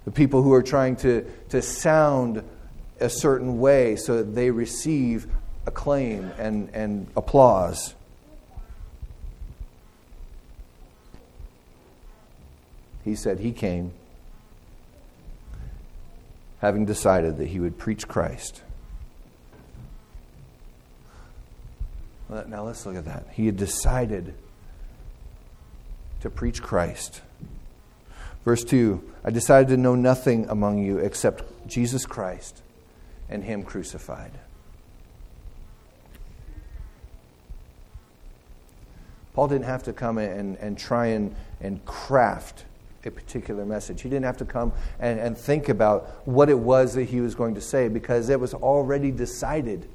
The 0.09 0.15
people 0.15 0.43
who 0.43 0.55
are 0.55 0.63
trying 0.63 0.97
to, 0.97 1.31
to 1.51 1.61
sound 1.61 2.43
a 2.99 3.11
certain 3.11 3.61
way 3.61 3.95
so 3.97 4.17
that 4.17 4.35
they 4.35 4.51
receive 4.51 5.27
acclaim 5.67 6.33
and, 6.39 6.71
and 6.73 7.09
applause. 7.15 7.95
He 13.05 13.15
said 13.15 13.41
he 13.41 13.53
came 13.53 13.93
having 16.61 16.87
decided 16.87 17.37
that 17.37 17.49
he 17.49 17.61
would 17.61 17.77
preach 17.77 18.09
Christ 18.09 18.63
Now 22.31 22.65
let's 22.65 22.87
look 22.87 22.97
at 22.97 23.05
that. 23.05 23.27
He 23.33 23.45
had 23.45 23.59
decided 23.59 24.33
to 26.21 26.31
preach 26.31 26.63
Christ. 26.63 27.21
Verse 28.49 28.65
2 28.65 29.05
I 29.27 29.31
decided 29.31 29.69
to 29.69 29.77
know 29.77 29.95
nothing 29.95 30.49
among 30.49 30.79
you 30.79 30.97
except 30.97 31.69
Jesus 31.69 32.07
Christ 32.07 32.63
and 33.29 33.45
Him 33.45 33.63
crucified. 33.63 34.33
Paul 39.35 39.49
didn't 39.49 39.67
have 39.67 39.83
to 39.83 39.93
come 39.93 40.17
and, 40.17 40.57
and 40.57 40.79
try 40.79 41.09
and, 41.09 41.37
and 41.61 41.85
craft 41.85 42.65
a 43.05 43.11
particular 43.11 43.67
message. 43.67 44.01
He 44.01 44.09
didn't 44.09 44.25
have 44.25 44.39
to 44.39 44.47
come 44.47 44.73
and, 44.99 45.21
and 45.21 45.37
think 45.37 45.69
about 45.69 46.27
what 46.27 46.49
it 46.49 46.59
was 46.59 46.95
that 46.95 47.05
he 47.05 47.21
was 47.21 47.35
going 47.35 47.55
to 47.55 47.61
say 47.61 47.89
because 47.89 48.31
it 48.31 48.41
was 48.41 48.55
already 48.55 49.11
decided 49.11 49.87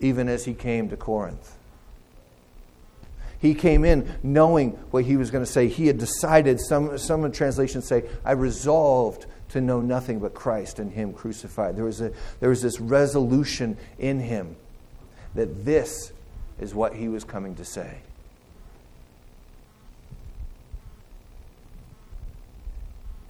even 0.00 0.26
as 0.26 0.46
he 0.46 0.54
came 0.54 0.88
to 0.88 0.96
Corinth. 0.96 1.55
He 3.38 3.54
came 3.54 3.84
in 3.84 4.14
knowing 4.22 4.70
what 4.90 5.04
he 5.04 5.16
was 5.16 5.30
going 5.30 5.44
to 5.44 5.50
say. 5.50 5.68
He 5.68 5.86
had 5.86 5.98
decided, 5.98 6.60
some, 6.60 6.96
some 6.98 7.30
translations 7.32 7.86
say, 7.86 8.04
I 8.24 8.32
resolved 8.32 9.26
to 9.50 9.60
know 9.60 9.80
nothing 9.80 10.18
but 10.18 10.34
Christ 10.34 10.78
and 10.78 10.90
Him 10.90 11.12
crucified. 11.12 11.76
There 11.76 11.84
was, 11.84 12.00
a, 12.00 12.12
there 12.40 12.48
was 12.48 12.62
this 12.62 12.80
resolution 12.80 13.76
in 13.98 14.20
him 14.20 14.56
that 15.34 15.64
this 15.64 16.12
is 16.58 16.74
what 16.74 16.94
he 16.94 17.08
was 17.08 17.24
coming 17.24 17.54
to 17.56 17.64
say. 17.64 17.98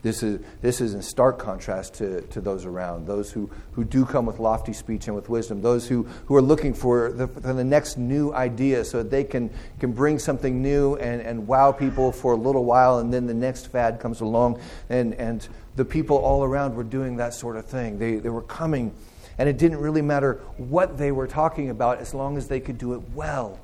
This 0.02 0.22
is, 0.22 0.40
this 0.62 0.80
is 0.80 0.94
in 0.94 1.02
stark 1.02 1.38
contrast 1.38 1.94
to, 1.94 2.20
to 2.22 2.40
those 2.40 2.64
around, 2.64 3.06
those 3.06 3.32
who, 3.32 3.50
who 3.72 3.82
do 3.82 4.04
come 4.04 4.24
with 4.24 4.38
lofty 4.38 4.72
speech 4.72 5.08
and 5.08 5.16
with 5.16 5.28
wisdom, 5.28 5.62
those 5.62 5.88
who, 5.88 6.04
who 6.26 6.36
are 6.36 6.42
looking 6.42 6.74
for 6.74 7.10
the, 7.10 7.26
for 7.26 7.52
the 7.52 7.64
next 7.64 7.96
new 7.96 8.32
idea 8.32 8.84
so 8.84 8.98
that 8.98 9.10
they 9.10 9.24
can, 9.24 9.50
can 9.80 9.92
bring 9.92 10.18
something 10.18 10.62
new 10.62 10.94
and, 10.96 11.22
and 11.22 11.48
wow 11.48 11.72
people 11.72 12.12
for 12.12 12.34
a 12.34 12.36
little 12.36 12.64
while, 12.64 12.98
and 12.98 13.12
then 13.12 13.26
the 13.26 13.34
next 13.34 13.66
fad 13.66 13.98
comes 13.98 14.20
along. 14.20 14.60
And, 14.90 15.14
and 15.14 15.48
the 15.74 15.84
people 15.84 16.18
all 16.18 16.44
around 16.44 16.76
were 16.76 16.84
doing 16.84 17.16
that 17.16 17.34
sort 17.34 17.56
of 17.56 17.66
thing. 17.66 17.98
They, 17.98 18.16
they 18.16 18.28
were 18.28 18.42
coming, 18.42 18.94
and 19.38 19.48
it 19.48 19.58
didn't 19.58 19.78
really 19.78 20.02
matter 20.02 20.34
what 20.56 20.98
they 20.98 21.10
were 21.10 21.26
talking 21.26 21.70
about 21.70 21.98
as 21.98 22.14
long 22.14 22.36
as 22.36 22.46
they 22.46 22.60
could 22.60 22.78
do 22.78 22.94
it 22.94 23.02
well. 23.14 23.58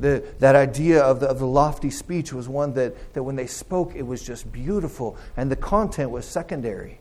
The, 0.00 0.24
that 0.38 0.56
idea 0.56 1.02
of 1.02 1.20
the, 1.20 1.28
of 1.28 1.38
the 1.38 1.46
lofty 1.46 1.90
speech 1.90 2.32
was 2.32 2.48
one 2.48 2.72
that, 2.74 3.12
that 3.12 3.22
when 3.22 3.36
they 3.36 3.46
spoke, 3.46 3.94
it 3.94 4.06
was 4.06 4.22
just 4.22 4.50
beautiful, 4.50 5.16
and 5.36 5.50
the 5.50 5.56
content 5.56 6.10
was 6.10 6.24
secondary. 6.24 6.98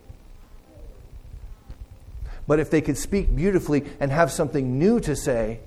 But 2.45 2.59
if 2.59 2.69
they 2.69 2.81
could 2.81 2.97
speak 2.97 3.35
beautifully 3.35 3.85
and 3.99 4.11
have 4.11 4.31
something 4.31 4.77
new 4.77 4.99
to 5.01 5.15
say, 5.15 5.59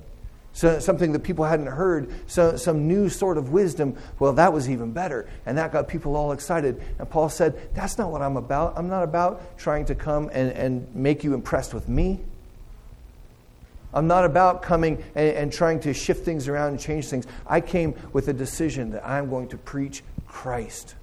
so, 0.54 0.78
something 0.80 1.12
that 1.12 1.20
people 1.20 1.46
hadn't 1.46 1.68
heard, 1.68 2.12
so, 2.26 2.56
some 2.56 2.86
new 2.86 3.08
sort 3.08 3.38
of 3.38 3.50
wisdom, 3.50 3.96
well, 4.18 4.34
that 4.34 4.52
was 4.52 4.68
even 4.68 4.92
better. 4.92 5.26
And 5.46 5.56
that 5.56 5.72
got 5.72 5.88
people 5.88 6.14
all 6.14 6.32
excited. 6.32 6.82
And 6.98 7.08
Paul 7.08 7.30
said, 7.30 7.74
That's 7.74 7.96
not 7.96 8.10
what 8.10 8.20
I'm 8.20 8.36
about. 8.36 8.74
I'm 8.76 8.88
not 8.88 9.02
about 9.02 9.56
trying 9.56 9.86
to 9.86 9.94
come 9.94 10.28
and, 10.32 10.52
and 10.52 10.94
make 10.94 11.24
you 11.24 11.32
impressed 11.32 11.72
with 11.72 11.88
me. 11.88 12.20
I'm 13.94 14.06
not 14.06 14.25
about 14.25 14.62
coming 14.62 15.02
and, 15.14 15.37
and, 15.37 15.52
trying 15.52 15.80
to 15.80 15.92
shift 15.92 16.25
things 16.25 16.49
around 16.49 16.68
and 16.70 16.80
change 16.80 17.08
things. 17.08 17.26
I 17.46 17.61
came 17.61 17.94
with 18.12 18.28
a 18.28 18.32
decision 18.32 18.90
that 18.92 19.06
I'm 19.06 19.28
going 19.28 19.49
to 19.49 19.58
preach 19.58 20.02
Christ. 20.26 20.94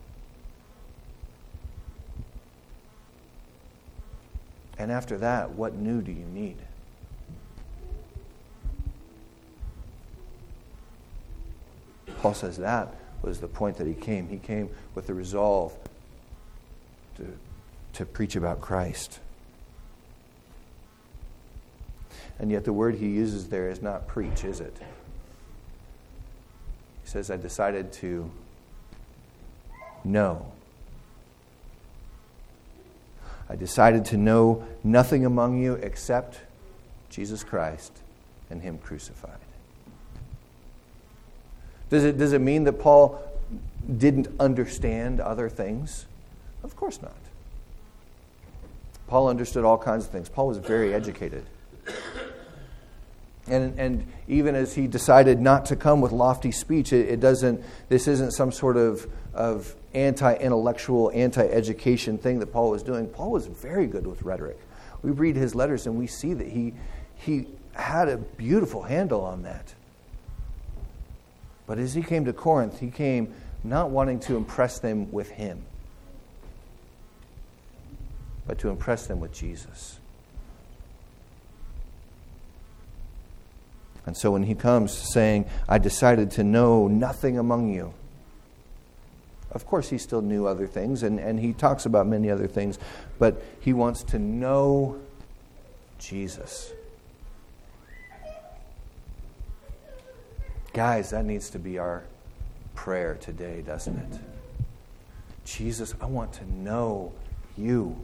And 4.79 4.91
after 4.91 5.17
that, 5.17 5.51
what 5.51 5.75
new 5.75 6.01
do 6.01 6.11
you 6.11 6.25
need? 6.25 6.57
Paul 12.21 12.33
says 12.33 12.57
that 12.57 12.95
was 13.21 13.39
the 13.39 13.47
point 13.47 13.77
that 13.77 13.87
he 13.87 13.93
came. 13.93 14.27
He 14.27 14.37
came 14.37 14.69
with 14.95 15.07
the 15.07 15.13
resolve 15.13 15.77
to, 17.17 17.37
to 17.93 18.05
preach 18.05 18.35
about 18.35 18.61
Christ. 18.61 19.19
And 22.39 22.49
yet, 22.49 22.63
the 22.63 22.73
word 22.73 22.95
he 22.95 23.07
uses 23.07 23.49
there 23.49 23.69
is 23.69 23.81
not 23.81 24.07
preach, 24.07 24.43
is 24.45 24.61
it? 24.61 24.77
He 27.03 27.09
says, 27.09 27.29
I 27.29 27.37
decided 27.37 27.91
to 27.93 28.31
know. 30.03 30.45
I 33.49 33.55
decided 33.55 34.05
to 34.05 34.17
know 34.17 34.65
nothing 34.83 35.25
among 35.25 35.61
you 35.61 35.73
except 35.73 36.41
Jesus 37.09 37.43
Christ 37.43 37.91
and 38.49 38.61
Him 38.61 38.77
crucified. 38.77 39.39
Does 41.89 42.05
it, 42.05 42.17
does 42.17 42.33
it 42.33 42.41
mean 42.41 42.63
that 42.65 42.73
Paul 42.73 43.21
didn't 43.97 44.27
understand 44.39 45.19
other 45.19 45.49
things? 45.49 46.05
Of 46.63 46.75
course 46.75 47.01
not. 47.01 47.15
Paul 49.07 49.27
understood 49.27 49.65
all 49.65 49.77
kinds 49.77 50.05
of 50.05 50.11
things. 50.11 50.29
Paul 50.29 50.47
was 50.47 50.59
very 50.59 50.93
educated. 50.93 51.45
And, 53.49 53.79
and 53.79 54.07
even 54.27 54.55
as 54.55 54.75
he 54.75 54.87
decided 54.87 55.39
not 55.41 55.65
to 55.67 55.75
come 55.75 56.01
with 56.01 56.11
lofty 56.11 56.51
speech, 56.51 56.93
it, 56.93 57.09
it 57.09 57.19
doesn't, 57.19 57.63
this 57.89 58.07
isn't 58.07 58.31
some 58.31 58.51
sort 58.51 58.77
of, 58.77 59.07
of 59.33 59.75
anti 59.93 60.35
intellectual, 60.35 61.11
anti 61.13 61.45
education 61.45 62.17
thing 62.17 62.39
that 62.39 62.47
Paul 62.47 62.69
was 62.69 62.83
doing. 62.83 63.07
Paul 63.07 63.31
was 63.31 63.47
very 63.47 63.87
good 63.87 64.05
with 64.05 64.21
rhetoric. 64.21 64.59
We 65.01 65.11
read 65.11 65.35
his 65.35 65.55
letters 65.55 65.87
and 65.87 65.97
we 65.97 66.07
see 66.07 66.33
that 66.33 66.47
he, 66.47 66.73
he 67.15 67.47
had 67.73 68.09
a 68.09 68.17
beautiful 68.17 68.83
handle 68.83 69.21
on 69.21 69.43
that. 69.43 69.73
But 71.65 71.79
as 71.79 71.93
he 71.93 72.01
came 72.01 72.25
to 72.25 72.33
Corinth, 72.33 72.79
he 72.79 72.89
came 72.89 73.33
not 73.63 73.89
wanting 73.89 74.19
to 74.21 74.35
impress 74.35 74.79
them 74.79 75.11
with 75.11 75.29
him, 75.29 75.63
but 78.47 78.59
to 78.59 78.69
impress 78.69 79.07
them 79.07 79.19
with 79.19 79.33
Jesus. 79.33 79.99
And 84.09 84.17
so 84.17 84.31
when 84.31 84.41
he 84.41 84.55
comes 84.55 84.91
saying, 84.91 85.45
I 85.67 85.77
decided 85.77 86.31
to 86.31 86.43
know 86.43 86.87
nothing 86.87 87.37
among 87.37 87.71
you, 87.71 87.93
of 89.51 89.67
course, 89.67 89.87
he 89.87 89.99
still 89.99 90.23
knew 90.23 90.47
other 90.47 90.65
things, 90.65 91.03
and, 91.03 91.19
and 91.19 91.39
he 91.39 91.53
talks 91.53 91.85
about 91.85 92.07
many 92.07 92.31
other 92.31 92.47
things, 92.47 92.79
but 93.19 93.39
he 93.59 93.71
wants 93.71 94.01
to 94.05 94.17
know 94.17 94.99
Jesus. 95.99 96.71
Guys, 100.73 101.11
that 101.11 101.23
needs 101.23 101.51
to 101.51 101.59
be 101.59 101.77
our 101.77 102.01
prayer 102.73 103.13
today, 103.13 103.61
doesn't 103.61 103.95
it? 103.95 104.19
Jesus, 105.45 105.93
I 106.01 106.07
want 106.07 106.33
to 106.33 106.51
know 106.51 107.13
you. 107.55 107.95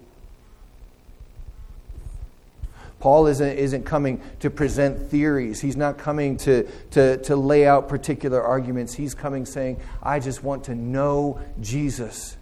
Paul 3.06 3.28
isn't, 3.28 3.60
isn't 3.60 3.84
coming 3.84 4.20
to 4.40 4.50
present 4.50 5.12
theories. 5.12 5.62
He's 5.62 5.78
not 5.78 6.00
coming 6.00 6.38
to, 6.38 6.68
to, 6.90 7.18
to 7.18 7.36
lay 7.36 7.68
out 7.68 7.88
particular 7.88 8.42
arguments. 8.42 8.96
He's 8.96 9.14
coming 9.14 9.46
saying, 9.46 9.80
I 10.02 10.20
just 10.20 10.44
want 10.44 10.64
to 10.64 10.74
know 10.74 11.40
Jesus. 11.62 12.36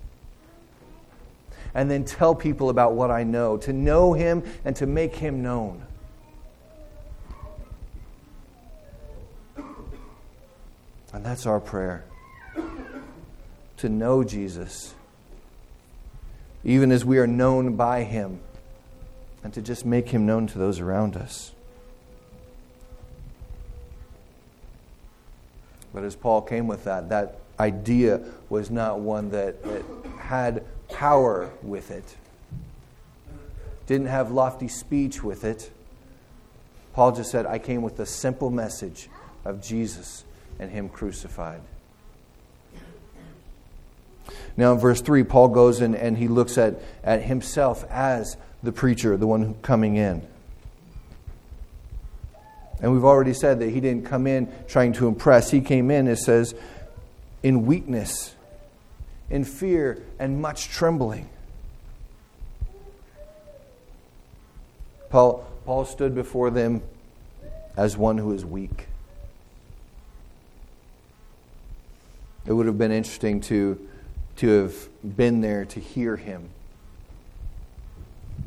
And 1.74 1.92
then 1.92 2.06
tell 2.06 2.34
people 2.34 2.70
about 2.70 2.94
what 2.94 3.12
I 3.12 3.24
know, 3.24 3.58
to 3.58 3.74
know 3.74 4.14
him 4.14 4.42
and 4.64 4.74
to 4.78 4.86
make 4.86 5.14
him 5.14 5.44
known. 5.44 5.86
And 11.12 11.26
that's 11.26 11.46
our 11.46 11.60
prayer 11.60 12.06
to 13.76 13.90
know 13.90 14.24
Jesus, 14.24 14.96
even 16.64 16.90
as 16.90 17.04
we 17.04 17.18
are 17.18 17.28
known 17.28 17.76
by 17.76 18.04
him 18.04 18.40
and 19.44 19.54
to 19.54 19.62
just 19.62 19.86
make 19.86 20.10
him 20.10 20.26
known 20.26 20.48
to 20.48 20.58
those 20.58 20.80
around 20.80 21.16
us. 21.18 21.52
But 25.94 26.04
as 26.04 26.16
Paul 26.16 26.42
came 26.42 26.68
with 26.68 26.86
that, 26.86 27.10
that 27.10 27.40
idea 27.60 28.22
was 28.50 28.72
not 28.72 29.00
one 29.00 29.30
that, 29.32 29.62
that 29.64 29.84
had 30.18 30.64
power 30.90 31.52
with 31.62 31.92
it, 31.92 32.18
didn't 33.86 34.08
have 34.08 34.32
lofty 34.32 34.68
speech 34.68 35.24
with 35.24 35.44
it. 35.44 35.70
Paul 36.94 37.12
just 37.12 37.32
said, 37.32 37.46
I 37.46 37.60
came 37.60 37.82
with 37.82 37.98
the 37.98 38.06
simple 38.06 38.50
message 38.50 39.10
of 39.46 39.62
Jesus 39.62 40.24
and 40.60 40.72
Him 40.72 40.90
crucified. 40.90 41.62
Now, 44.56 44.74
in 44.74 44.80
verse 44.80 45.02
3, 45.02 45.24
Paul 45.24 45.50
goes 45.50 45.82
in 45.82 45.96
and 45.96 46.18
he 46.18 46.28
looks 46.28 46.58
at, 46.58 46.80
at 47.04 47.24
himself 47.24 47.84
as 47.90 48.38
the 48.64 48.72
preacher, 48.72 49.18
the 49.18 49.28
one 49.28 49.56
coming 49.56 49.98
in. 49.98 50.26
And 52.82 52.92
we've 52.92 53.04
already 53.04 53.34
said 53.34 53.60
that 53.60 53.70
he 53.70 53.80
didn't 53.80 54.06
come 54.06 54.26
in 54.26 54.52
trying 54.68 54.94
to 54.94 55.08
impress. 55.08 55.52
He 55.52 55.62
came 55.62 55.92
in, 55.92 56.08
it 56.08 56.18
says, 56.18 56.56
in 57.44 57.66
weakness, 57.66 58.36
in 59.30 59.44
fear, 59.44 60.02
and 60.18 60.42
much 60.42 60.70
trembling. 60.70 61.30
Paul, 65.10 65.46
Paul 65.66 65.86
stood 65.86 66.16
before 66.16 66.50
them 66.50 66.82
as 67.78 67.98
one 67.98 68.18
who 68.18 68.34
is 68.34 68.46
weak. 68.46 68.88
It 72.46 72.54
would 72.54 72.66
have 72.66 72.78
been 72.78 72.92
interesting 72.92 73.40
to, 73.42 73.80
to 74.38 74.50
have 74.50 75.16
been 75.16 75.42
there 75.42 75.66
to 75.66 75.80
hear 75.80 76.18
him 76.18 76.50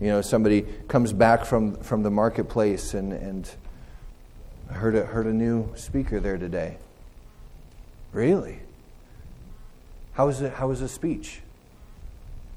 you 0.00 0.08
know, 0.08 0.20
somebody 0.20 0.62
comes 0.88 1.12
back 1.12 1.44
from, 1.44 1.76
from 1.76 2.02
the 2.02 2.10
marketplace 2.10 2.94
and, 2.94 3.12
and 3.12 3.50
heard 4.70 4.94
a, 4.94 5.04
heard 5.04 5.26
a 5.26 5.32
new 5.32 5.72
speaker 5.74 6.20
there 6.20 6.36
today. 6.36 6.76
Really? 8.12 8.60
How 10.12 10.26
was, 10.26 10.42
it, 10.42 10.52
how 10.52 10.68
was 10.68 10.80
the 10.80 10.88
speech? 10.88 11.40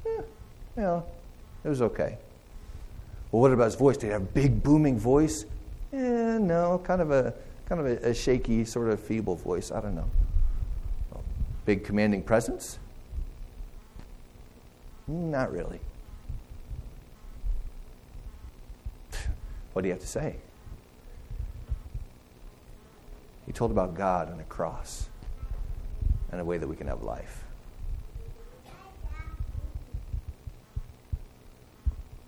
Eh, 0.06 0.10
you 0.10 0.23
know, 0.78 1.06
it 1.63 1.69
was 1.69 1.82
okay. 1.82 2.17
Well, 3.32 3.41
what 3.41 3.52
about 3.52 3.65
his 3.65 3.75
voice? 3.75 3.97
Did 3.97 4.08
he 4.08 4.12
have 4.13 4.21
a 4.21 4.25
big 4.25 4.63
booming 4.63 4.97
voice? 4.97 5.45
Eh, 5.93 6.38
no, 6.38 6.82
kind 6.84 7.02
of 7.02 7.12
a 7.12 7.34
kind 7.69 7.82
of 7.82 7.88
a, 7.88 8.10
a 8.10 8.13
shaky, 8.13 8.65
sort 8.65 8.89
of 8.89 8.99
feeble 8.99 9.36
voice. 9.36 9.71
I 9.71 9.80
don't 9.80 9.95
know. 9.95 10.10
Big 11.65 11.84
commanding 11.84 12.23
presence? 12.23 12.80
Not 15.08 15.52
really. 15.52 15.80
What 19.79 19.83
do 19.83 19.87
you 19.87 19.93
have 19.93 20.01
to 20.01 20.07
say? 20.07 20.35
He 23.45 23.53
told 23.53 23.71
about 23.71 23.95
God 23.95 24.29
and 24.29 24.41
a 24.41 24.43
cross 24.43 25.07
and 26.33 26.41
a 26.41 26.43
way 26.43 26.57
that 26.57 26.67
we 26.67 26.75
can 26.75 26.87
have 26.87 27.01
life. 27.01 27.45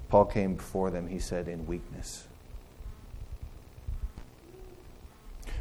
Paul 0.07 0.23
came 0.23 0.55
before 0.55 0.91
them, 0.91 1.09
he 1.09 1.19
said, 1.19 1.49
in 1.49 1.67
weakness. 1.67 2.25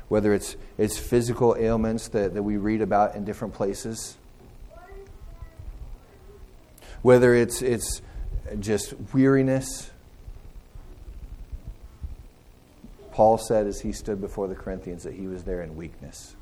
Whether 0.06 0.32
it's, 0.32 0.54
it's 0.78 0.96
physical 0.96 1.56
ailments 1.58 2.06
that, 2.10 2.34
that 2.34 2.44
we 2.44 2.56
read 2.56 2.82
about 2.82 3.16
in 3.16 3.24
different 3.24 3.52
places, 3.52 4.16
whether 7.02 7.34
it's, 7.34 7.62
it's 7.62 8.00
just 8.60 8.94
weariness, 9.12 9.90
Paul 13.20 13.36
said 13.36 13.66
as 13.66 13.82
he 13.82 13.92
stood 13.92 14.18
before 14.18 14.48
the 14.48 14.54
Corinthians 14.54 15.02
that 15.02 15.12
he 15.12 15.26
was 15.26 15.44
there 15.44 15.60
in 15.60 15.76
weakness. 15.76 16.34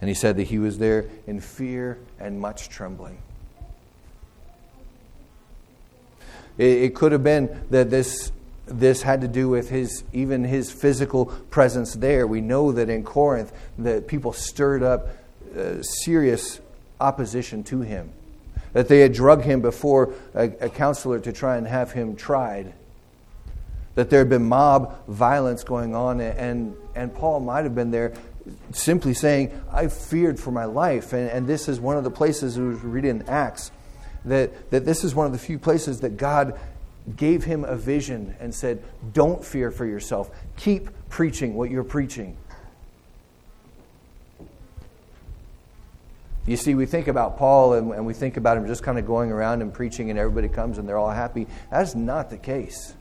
And 0.00 0.06
he 0.08 0.14
said 0.14 0.36
that 0.36 0.44
he 0.44 0.60
was 0.60 0.78
there 0.78 1.06
in 1.26 1.40
fear 1.40 1.98
and 2.20 2.40
much 2.40 2.68
trembling. 2.68 3.20
It, 6.56 6.82
it 6.82 6.94
could 6.94 7.10
have 7.10 7.24
been 7.24 7.64
that 7.70 7.90
this, 7.90 8.30
this 8.66 9.02
had 9.02 9.22
to 9.22 9.26
do 9.26 9.48
with 9.48 9.68
his, 9.68 10.04
even 10.12 10.44
his 10.44 10.70
physical 10.70 11.26
presence 11.26 11.96
there. 11.96 12.24
We 12.24 12.40
know 12.40 12.70
that 12.70 12.88
in 12.88 13.02
Corinth, 13.02 13.52
that 13.78 14.06
people 14.06 14.32
stirred 14.32 14.84
up 14.84 15.08
uh, 15.58 15.82
serious 15.82 16.60
opposition 17.00 17.64
to 17.64 17.80
him. 17.80 18.12
That 18.74 18.86
they 18.86 19.00
had 19.00 19.12
drugged 19.12 19.44
him 19.44 19.60
before 19.60 20.14
a, 20.34 20.44
a 20.60 20.68
counselor 20.68 21.18
to 21.18 21.32
try 21.32 21.56
and 21.56 21.66
have 21.66 21.90
him 21.90 22.14
tried 22.14 22.74
that 23.94 24.10
there 24.10 24.20
had 24.20 24.28
been 24.28 24.44
mob 24.44 24.96
violence 25.08 25.64
going 25.64 25.94
on, 25.94 26.20
and, 26.20 26.74
and 26.94 27.14
Paul 27.14 27.40
might 27.40 27.64
have 27.64 27.74
been 27.74 27.90
there 27.90 28.14
simply 28.72 29.14
saying, 29.14 29.60
I 29.70 29.88
feared 29.88 30.38
for 30.38 30.50
my 30.50 30.64
life. 30.64 31.12
And, 31.12 31.28
and 31.28 31.46
this 31.46 31.68
is 31.68 31.80
one 31.80 31.96
of 31.96 32.04
the 32.04 32.10
places 32.10 32.58
we 32.58 32.64
read 32.64 33.04
in 33.04 33.22
Acts 33.28 33.70
that, 34.24 34.70
that 34.70 34.84
this 34.84 35.04
is 35.04 35.14
one 35.14 35.26
of 35.26 35.32
the 35.32 35.38
few 35.38 35.58
places 35.58 36.00
that 36.00 36.16
God 36.16 36.58
gave 37.16 37.44
him 37.44 37.64
a 37.64 37.76
vision 37.76 38.36
and 38.40 38.54
said, 38.54 38.82
Don't 39.12 39.44
fear 39.44 39.70
for 39.70 39.86
yourself. 39.86 40.30
Keep 40.56 40.90
preaching 41.08 41.54
what 41.54 41.70
you're 41.70 41.84
preaching. 41.84 42.36
You 46.46 46.56
see, 46.56 46.74
we 46.74 46.86
think 46.86 47.06
about 47.06 47.38
Paul 47.38 47.74
and, 47.74 47.92
and 47.92 48.06
we 48.06 48.14
think 48.14 48.36
about 48.36 48.56
him 48.56 48.66
just 48.66 48.82
kind 48.82 48.98
of 48.98 49.06
going 49.06 49.30
around 49.30 49.62
and 49.62 49.72
preaching, 49.72 50.10
and 50.10 50.18
everybody 50.18 50.48
comes 50.48 50.78
and 50.78 50.88
they're 50.88 50.98
all 50.98 51.10
happy. 51.10 51.46
That's 51.70 51.94
not 51.94 52.30
the 52.30 52.38
case. 52.38 52.94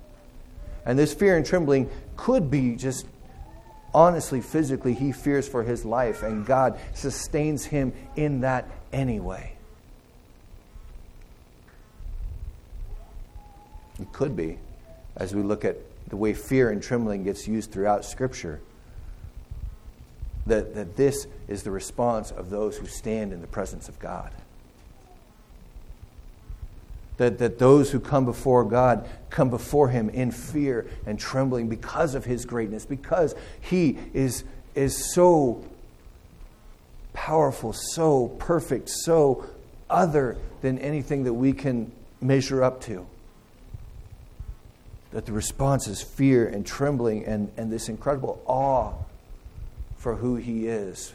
And 0.86 0.98
this 0.98 1.14
fear 1.14 1.38
and 1.38 1.46
trembling 1.46 1.90
could 2.16 2.50
be 2.50 2.76
just 2.76 3.06
honestly, 3.94 4.42
physically, 4.42 4.94
he 4.94 5.12
fears 5.12 5.48
for 5.48 5.64
his 5.64 5.86
life, 5.86 6.24
and 6.24 6.46
God 6.46 6.80
sustains 6.94 7.66
him 7.66 7.94
in 8.16 8.42
that 8.42 8.70
anyway. 8.94 9.54
It 14.00 14.12
could 14.14 14.36
be, 14.36 14.60
as 15.18 15.36
we 15.36 15.42
look 15.42 15.66
at 15.66 15.78
the 16.08 16.16
way 16.16 16.34
fear 16.34 16.70
and 16.70 16.82
trembling 16.82 17.24
gets 17.24 17.48
used 17.48 17.72
throughout 17.72 18.06
Scripture 18.06 18.62
that, 20.46 20.74
that 20.76 20.96
this 20.96 21.28
is 21.48 21.64
the 21.64 21.72
response 21.72 22.32
of 22.32 22.50
those 22.50 22.78
who 22.78 22.88
stand 22.88 23.34
in 23.34 23.42
the 23.42 23.48
presence 23.48 23.90
of 23.90 24.00
God. 24.00 24.32
That, 27.20 27.38
that 27.40 27.60
those 27.60 27.92
who 27.92 28.00
come 28.00 28.24
before 28.24 28.64
God 28.64 29.08
come 29.30 29.50
before 29.50 29.90
Him 29.90 30.10
in 30.10 30.32
fear 30.32 30.90
and 31.06 31.20
trembling 31.20 31.68
because 31.68 32.16
of 32.16 32.24
His 32.24 32.46
greatness, 32.46 32.86
because 32.86 33.36
He 33.60 34.00
is, 34.14 34.46
is 34.74 35.14
so 35.14 35.64
powerful, 37.12 37.74
so 37.74 38.30
perfect, 38.40 38.90
so 38.90 39.46
other 39.90 40.38
than 40.62 40.80
anything 40.80 41.26
that 41.26 41.34
we 41.34 41.52
can 41.52 41.92
measure 42.22 42.64
up 42.64 42.82
to. 42.84 43.06
That 45.12 45.26
the 45.26 45.34
response 45.34 45.90
is 45.90 46.02
fear 46.02 46.48
and 46.48 46.66
trembling 46.66 47.26
and, 47.26 47.52
and 47.58 47.70
this 47.70 47.90
incredible 47.90 48.42
awe 48.46 48.94
for 49.98 50.16
who 50.16 50.38
he 50.38 50.68
is. 50.68 51.14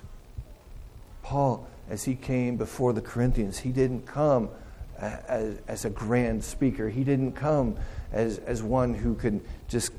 Paul, 1.23 1.67
as 1.89 2.05
he 2.05 2.15
came 2.15 2.57
before 2.57 2.93
the 2.93 3.01
Corinthians, 3.01 3.61
he 3.61 3.71
didn't 3.71 4.05
come 4.05 4.51
as, 4.99 5.59
as 5.69 5.85
a 5.85 5.91
grand 5.91 6.45
speaker, 6.45 6.89
he 6.89 7.05
didn't 7.05 7.33
come 7.33 7.77
as, 8.13 8.39
as 8.39 8.63
one 8.63 8.95
who 8.95 9.15
could 9.15 9.41
just 9.69 9.93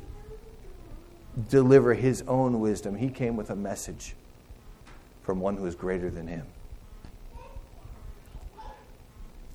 deliver 1.49 1.93
his 1.93 2.23
own 2.27 2.59
wisdom. 2.59 2.95
He 2.95 3.09
came 3.09 3.35
with 3.35 3.49
a 3.49 3.55
message 3.55 4.15
from 5.23 5.39
one 5.39 5.57
who 5.57 5.65
is 5.65 5.75
greater 5.75 6.09
than 6.09 6.27
him. 6.27 6.45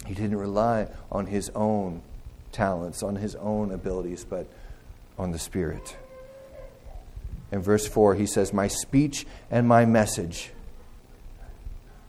He 0.06 0.14
didn't 0.14 0.38
rely 0.38 0.88
on 1.10 1.26
his 1.26 1.50
own 1.54 2.02
talents, 2.52 3.02
on 3.02 3.16
his 3.16 3.34
own 3.36 3.70
abilities, 3.70 4.24
but 4.24 4.46
on 5.18 5.30
the 5.30 5.38
Spirit. 5.38 5.96
In 7.52 7.60
verse 7.60 7.86
4, 7.86 8.14
he 8.14 8.26
says, 8.26 8.52
My 8.52 8.68
speech 8.68 9.26
and 9.50 9.66
my 9.66 9.84
message. 9.84 10.50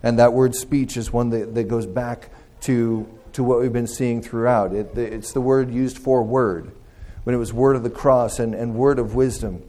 And 0.04 0.18
that 0.20 0.34
word 0.34 0.56
speech 0.56 0.98
is 0.98 1.12
one 1.12 1.30
that, 1.30 1.54
that 1.54 1.66
goes 1.66 1.86
back 1.86 2.30
to, 2.62 3.08
to 3.34 3.44
what 3.44 3.60
we've 3.60 3.74
been 3.74 3.88
seeing 3.88 4.22
throughout. 4.22 4.74
It, 4.74 4.98
it's 4.98 5.34
the 5.34 5.42
word 5.42 5.74
used 5.74 5.98
for 5.98 6.24
word, 6.24 6.72
when 7.24 7.36
it 7.36 7.40
was 7.40 7.54
word 7.54 7.76
of 7.76 7.84
the 7.84 7.90
cross 7.90 8.40
and, 8.40 8.54
and 8.54 8.76
word 8.76 9.00
of 9.00 9.16
wisdom. 9.16 9.64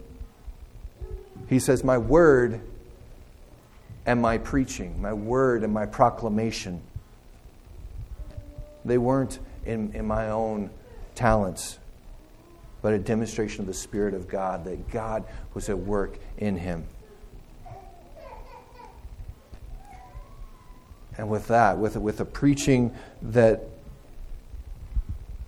He 1.47 1.59
says, 1.59 1.83
My 1.83 1.97
word 1.97 2.61
and 4.05 4.21
my 4.21 4.37
preaching, 4.37 5.01
my 5.01 5.13
word 5.13 5.63
and 5.63 5.73
my 5.73 5.85
proclamation. 5.85 6.81
They 8.85 8.97
weren't 8.97 9.39
in, 9.65 9.93
in 9.93 10.05
my 10.05 10.29
own 10.29 10.69
talents 11.15 11.79
but 12.83 12.93
a 12.93 12.99
demonstration 12.99 13.61
of 13.61 13.67
the 13.67 13.73
Spirit 13.73 14.13
of 14.13 14.27
God, 14.27 14.65
that 14.65 14.91
God 14.91 15.23
was 15.55 15.69
at 15.69 15.79
work 15.79 16.19
in 16.37 16.57
him. 16.57 16.85
And 21.17 21.29
with 21.29 21.47
that, 21.47 21.77
with, 21.77 21.95
with 21.95 22.19
a 22.19 22.25
preaching 22.25 22.93
that 23.21 23.61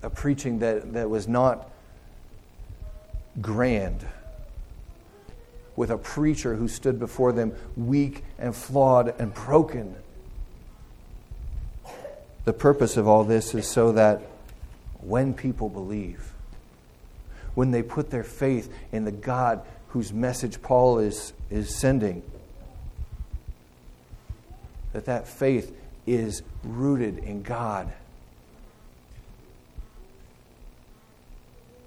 a 0.06 0.10
preaching 0.10 0.60
that, 0.60 0.94
that 0.94 1.10
was 1.10 1.28
not 1.28 1.70
grand, 3.42 4.06
with 5.76 5.90
a 5.90 5.98
preacher 5.98 6.56
who 6.56 6.68
stood 6.68 7.00
before 7.00 7.32
them 7.32 7.54
weak 7.76 8.24
and 8.38 8.56
flawed 8.56 9.20
and 9.20 9.34
broken. 9.34 9.96
The 12.46 12.54
purpose 12.54 12.98
of 12.98 13.08
all 13.08 13.24
this 13.24 13.56
is 13.56 13.68
so 13.68 13.92
that 13.94 14.22
when 15.02 15.34
people 15.34 15.70
believe, 15.70 16.32
when 17.56 17.72
they 17.72 17.82
put 17.82 18.12
their 18.12 18.24
faith 18.24 18.72
in 18.92 19.06
the 19.06 19.12
God 19.12 19.64
whose 19.90 20.14
message 20.14 20.62
Paul 20.62 21.00
is, 21.00 21.34
is 21.50 21.76
sending. 21.76 22.22
That 24.96 25.04
that 25.08 25.28
faith 25.28 25.76
is 26.08 26.42
rooted 26.64 27.18
in 27.18 27.42
God. 27.42 27.92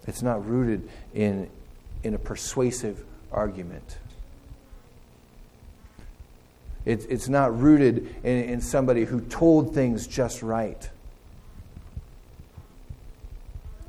It's 0.06 0.20
not 0.20 0.46
rooted 0.46 0.90
in, 1.14 1.48
in 2.02 2.12
a 2.12 2.18
persuasive 2.18 3.02
argument. 3.32 3.96
It, 6.84 7.06
it's 7.08 7.30
not 7.30 7.58
rooted 7.58 8.14
in, 8.24 8.44
in 8.44 8.60
somebody 8.60 9.06
who 9.06 9.22
told 9.22 9.72
things 9.72 10.06
just 10.06 10.42
right. 10.42 10.90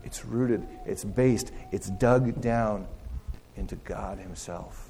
It's 0.06 0.24
rooted, 0.24 0.66
it's 0.86 1.04
based, 1.04 1.52
it's 1.74 1.90
dug 1.90 2.40
down 2.40 2.88
into 3.58 3.76
God 3.76 4.18
Himself. 4.20 4.89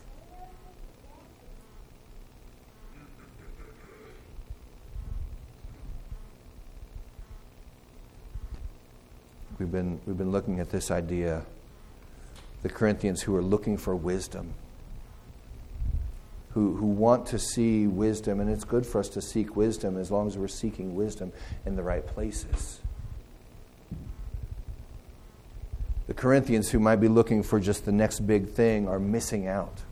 We've 9.60 9.72
been, 9.72 10.00
we've 10.06 10.18
been 10.18 10.32
looking 10.32 10.62
at 10.62 10.70
this 10.70 10.90
idea 10.90 11.44
the 12.62 12.70
Corinthians 12.70 13.22
who 13.22 13.36
are 13.36 13.42
looking 13.42 13.78
for 13.78 13.96
wisdom, 13.96 14.54
who, 16.52 16.76
who 16.76 16.88
want 16.88 17.26
to 17.28 17.40
see 17.40 17.88
wisdom, 17.88 18.40
and 18.40 18.50
it's 18.50 18.66
good 18.66 18.86
for 18.86 19.00
us 19.00 19.08
to 19.10 19.22
seek 19.22 19.56
wisdom 19.56 19.98
as 19.98 20.12
long 20.12 20.28
as 20.28 20.38
we're 20.38 20.50
seeking 20.50 20.96
wisdom 20.96 21.32
in 21.66 21.78
the 21.78 21.84
right 21.84 22.06
places. 22.06 22.82
The 26.08 26.14
Corinthians 26.14 26.70
who 26.70 26.80
might 26.80 26.98
be 26.98 27.08
looking 27.08 27.44
for 27.44 27.60
just 27.60 27.86
the 27.86 27.92
next 27.92 28.22
big 28.22 28.50
thing 28.50 28.90
are 28.90 29.00
missing 29.00 29.48
out. 29.48 29.84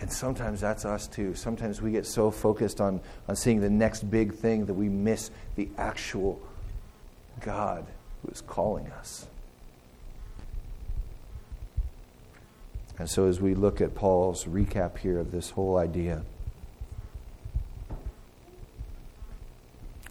And 0.00 0.10
sometimes 0.10 0.60
that's 0.60 0.84
us 0.84 1.06
too. 1.06 1.34
Sometimes 1.34 1.80
we 1.80 1.92
get 1.92 2.06
so 2.06 2.30
focused 2.30 2.80
on, 2.80 3.00
on 3.28 3.36
seeing 3.36 3.60
the 3.60 3.70
next 3.70 4.10
big 4.10 4.34
thing 4.34 4.66
that 4.66 4.74
we 4.74 4.88
miss 4.88 5.30
the 5.56 5.68
actual 5.78 6.40
God 7.40 7.86
who 8.22 8.30
is 8.30 8.40
calling 8.40 8.86
us. 8.88 9.26
And 12.98 13.10
so, 13.10 13.26
as 13.26 13.40
we 13.40 13.54
look 13.54 13.80
at 13.80 13.94
Paul's 13.94 14.44
recap 14.44 14.98
here 14.98 15.18
of 15.18 15.32
this 15.32 15.50
whole 15.50 15.76
idea, 15.76 16.22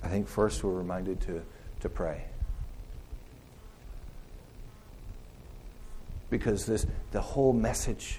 I 0.04 0.10
think 0.10 0.28
first 0.28 0.64
we're 0.64 0.74
reminded 0.74 1.22
to, 1.22 1.42
to 1.80 1.90
pray. 1.90 2.26
because 6.34 6.66
this, 6.66 6.88
the 7.12 7.22
whole 7.22 7.54
message, 7.54 8.18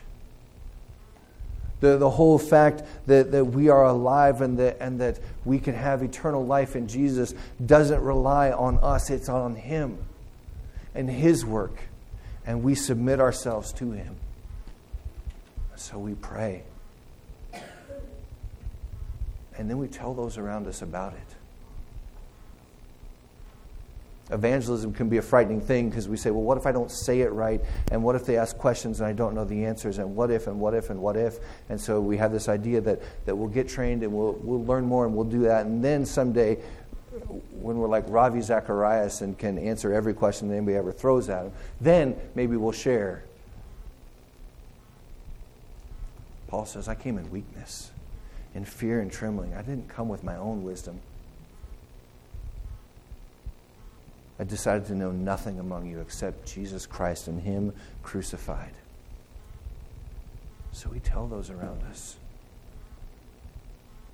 the, 1.85 1.99
the 1.99 2.09
whole 2.09 2.38
fact 2.38 2.83
that, 3.07 3.31
that 3.33 3.44
we 3.44 3.68
are 3.68 3.85
alive 3.85 4.40
and 4.40 4.59
that, 4.59 4.79
and 4.81 4.99
that 5.03 5.18
we 5.44 5.59
can 5.59 5.75
have 5.75 6.03
eternal 6.03 6.44
life 6.44 6.77
in 6.77 6.88
Jesus 6.88 7.35
doesn't 7.64 8.01
rely 8.01 8.51
on 8.53 8.79
us, 8.79 9.11
it's 9.11 9.29
on 9.29 9.55
Him 9.55 9.99
and 10.94 11.11
His 11.11 11.44
work. 11.44 11.77
And 12.47 12.62
we 12.62 12.75
submit 12.75 13.20
ourselves 13.20 13.70
to 13.75 13.90
Him. 13.92 14.16
So 15.77 15.99
we 15.99 16.14
pray. 16.14 16.62
And 19.59 19.68
then 19.68 19.77
we 19.77 19.87
tell 19.87 20.14
those 20.14 20.38
around 20.38 20.66
us 20.66 20.81
about 20.81 21.12
it 21.12 21.34
evangelism 24.30 24.92
can 24.92 25.08
be 25.08 25.18
a 25.18 25.22
frightening 25.22 25.60
thing 25.60 25.90
because 25.90 26.08
we 26.08 26.16
say, 26.16 26.30
well, 26.30 26.42
what 26.42 26.56
if 26.56 26.66
I 26.66 26.72
don't 26.72 26.90
say 26.90 27.20
it 27.20 27.32
right? 27.32 27.60
And 27.90 28.02
what 28.02 28.16
if 28.16 28.24
they 28.24 28.37
ask 28.37 28.56
questions 28.56 29.00
and 29.00 29.06
I 29.06 29.12
don't 29.12 29.34
know 29.34 29.44
the 29.44 29.64
answers? 29.64 29.98
And 29.98 30.16
what 30.16 30.30
if, 30.30 30.46
and 30.46 30.58
what 30.58 30.74
if, 30.74 30.90
and 30.90 31.00
what 31.00 31.16
if? 31.16 31.38
And 31.68 31.80
so 31.80 32.00
we 32.00 32.16
have 32.16 32.32
this 32.32 32.48
idea 32.48 32.80
that, 32.82 33.02
that 33.26 33.37
we'll 33.37 33.48
get 33.48 33.68
trained 33.68 34.02
and 34.02 34.12
we'll, 34.12 34.32
we'll 34.40 34.64
learn 34.64 34.87
more 34.87 35.04
and 35.04 35.14
we'll 35.14 35.26
do 35.26 35.40
that. 35.40 35.66
And 35.66 35.84
then 35.84 36.06
someday, 36.06 36.58
when 37.60 37.76
we're 37.76 37.88
like 37.88 38.04
Ravi 38.08 38.40
Zacharias 38.40 39.20
and 39.20 39.38
can 39.38 39.58
answer 39.58 39.92
every 39.92 40.14
question 40.14 40.48
that 40.48 40.56
anybody 40.56 40.76
ever 40.76 40.92
throws 40.92 41.28
at 41.28 41.44
him, 41.44 41.52
then 41.80 42.16
maybe 42.34 42.56
we'll 42.56 42.72
share. 42.72 43.24
Paul 46.48 46.64
says, 46.64 46.88
I 46.88 46.94
came 46.94 47.18
in 47.18 47.30
weakness, 47.30 47.90
in 48.54 48.64
fear 48.64 49.00
and 49.00 49.12
trembling. 49.12 49.54
I 49.54 49.62
didn't 49.62 49.88
come 49.88 50.08
with 50.08 50.24
my 50.24 50.37
own 50.37 50.62
wisdom. 50.62 51.00
I 54.38 54.44
decided 54.44 54.87
to 54.87 54.94
know 54.94 55.12
nothing 55.12 55.61
among 55.61 55.87
you 55.87 56.01
except 56.01 56.47
Jesus 56.47 56.87
Christ 56.87 57.29
and 57.29 57.40
Him 57.40 57.73
crucified. 58.03 58.73
So 60.73 60.90
we 60.90 60.99
tell 60.99 61.29
those 61.29 61.51
around 61.51 61.83
us. 61.85 62.16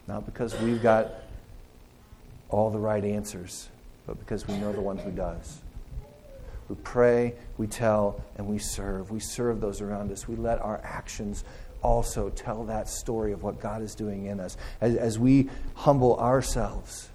Not 0.06 0.26
because 0.26 0.58
we've 0.60 0.82
got 0.82 1.10
all 2.50 2.70
the 2.70 2.78
right 2.78 3.04
answers, 3.04 3.68
but 4.06 4.18
because 4.18 4.46
we 4.46 4.56
know 4.58 4.72
the 4.72 4.80
one 4.80 4.98
who 4.98 5.10
does. 5.10 5.60
We 6.68 6.76
pray, 6.76 7.34
we 7.58 7.66
tell, 7.66 8.22
and 8.36 8.46
we 8.46 8.58
serve. 8.58 9.10
We 9.10 9.20
serve 9.20 9.60
those 9.60 9.80
around 9.80 10.12
us. 10.12 10.28
We 10.28 10.36
let 10.36 10.60
our 10.60 10.80
actions 10.84 11.44
also 11.82 12.28
tell 12.30 12.64
that 12.64 12.88
story 12.88 13.32
of 13.32 13.42
what 13.42 13.60
God 13.60 13.82
is 13.82 13.94
doing 13.94 14.26
in 14.26 14.38
us. 14.38 14.56
As, 14.80 14.94
as 14.96 15.18
we 15.18 15.48
humble 15.74 16.18
ourselves, 16.18 17.09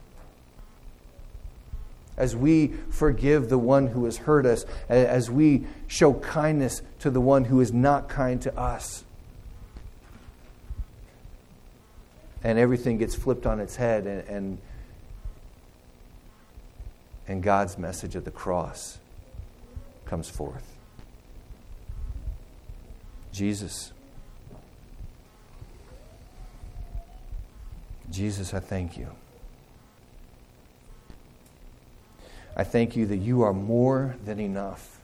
as 2.17 2.36
we 2.36 2.67
forgive 2.89 3.49
the 3.49 3.58
one 3.58 3.88
who 3.88 4.06
has 4.06 4.17
hurt 4.17 4.45
us, 4.45 4.65
as 4.88 5.30
we 5.30 5.65
show 5.88 6.13
kindness 6.13 6.82
to 6.99 7.10
the 7.10 7.21
one 7.21 7.45
who 7.45 7.60
is 7.60 7.73
not 7.73 8.08
kind 8.08 8.41
to 8.41 8.58
us. 8.58 9.04
And 12.43 12.60
everything 12.60 12.97
gets 12.97 13.15
flipped 13.15 13.45
on 13.45 13.60
its 13.60 13.75
head, 13.75 14.06
and, 14.06 14.28
and, 14.28 14.58
and 17.28 17.43
God's 17.43 17.78
message 17.78 18.15
of 18.15 18.23
the 18.23 18.32
cross 18.32 18.99
comes 20.06 20.30
forth. 20.30 20.75
Jesus. 23.32 23.91
Jesus, 28.10 28.54
I 28.54 28.60
thank 28.60 28.97
you. 28.97 29.10
I 32.56 32.63
thank 32.63 32.96
you 32.96 33.06
that 33.08 33.18
you 33.18 33.41
are 33.41 33.54
more 33.54 34.15
than 34.24 34.39
enough. 34.39 35.00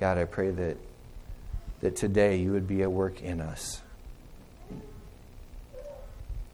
God, 0.00 0.16
I 0.16 0.24
pray 0.24 0.50
that, 0.50 0.76
that 1.80 1.96
today 1.96 2.36
you 2.36 2.52
would 2.52 2.66
be 2.66 2.82
at 2.82 2.90
work 2.90 3.22
in 3.22 3.40
us, 3.40 3.82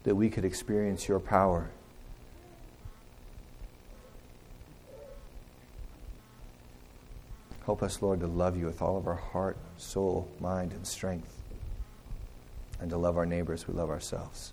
that 0.04 0.14
we 0.14 0.28
could 0.28 0.44
experience 0.44 1.08
your 1.08 1.20
power. 1.20 1.70
Help 7.64 7.82
us, 7.82 8.02
Lord, 8.02 8.20
to 8.20 8.26
love 8.26 8.56
you 8.56 8.66
with 8.66 8.82
all 8.82 8.96
of 8.96 9.06
our 9.06 9.14
heart, 9.14 9.56
soul, 9.78 10.28
mind, 10.40 10.72
and 10.72 10.84
strength, 10.84 11.32
and 12.80 12.90
to 12.90 12.96
love 12.96 13.16
our 13.16 13.26
neighbors 13.26 13.68
we 13.68 13.74
love 13.74 13.90
ourselves. 13.90 14.52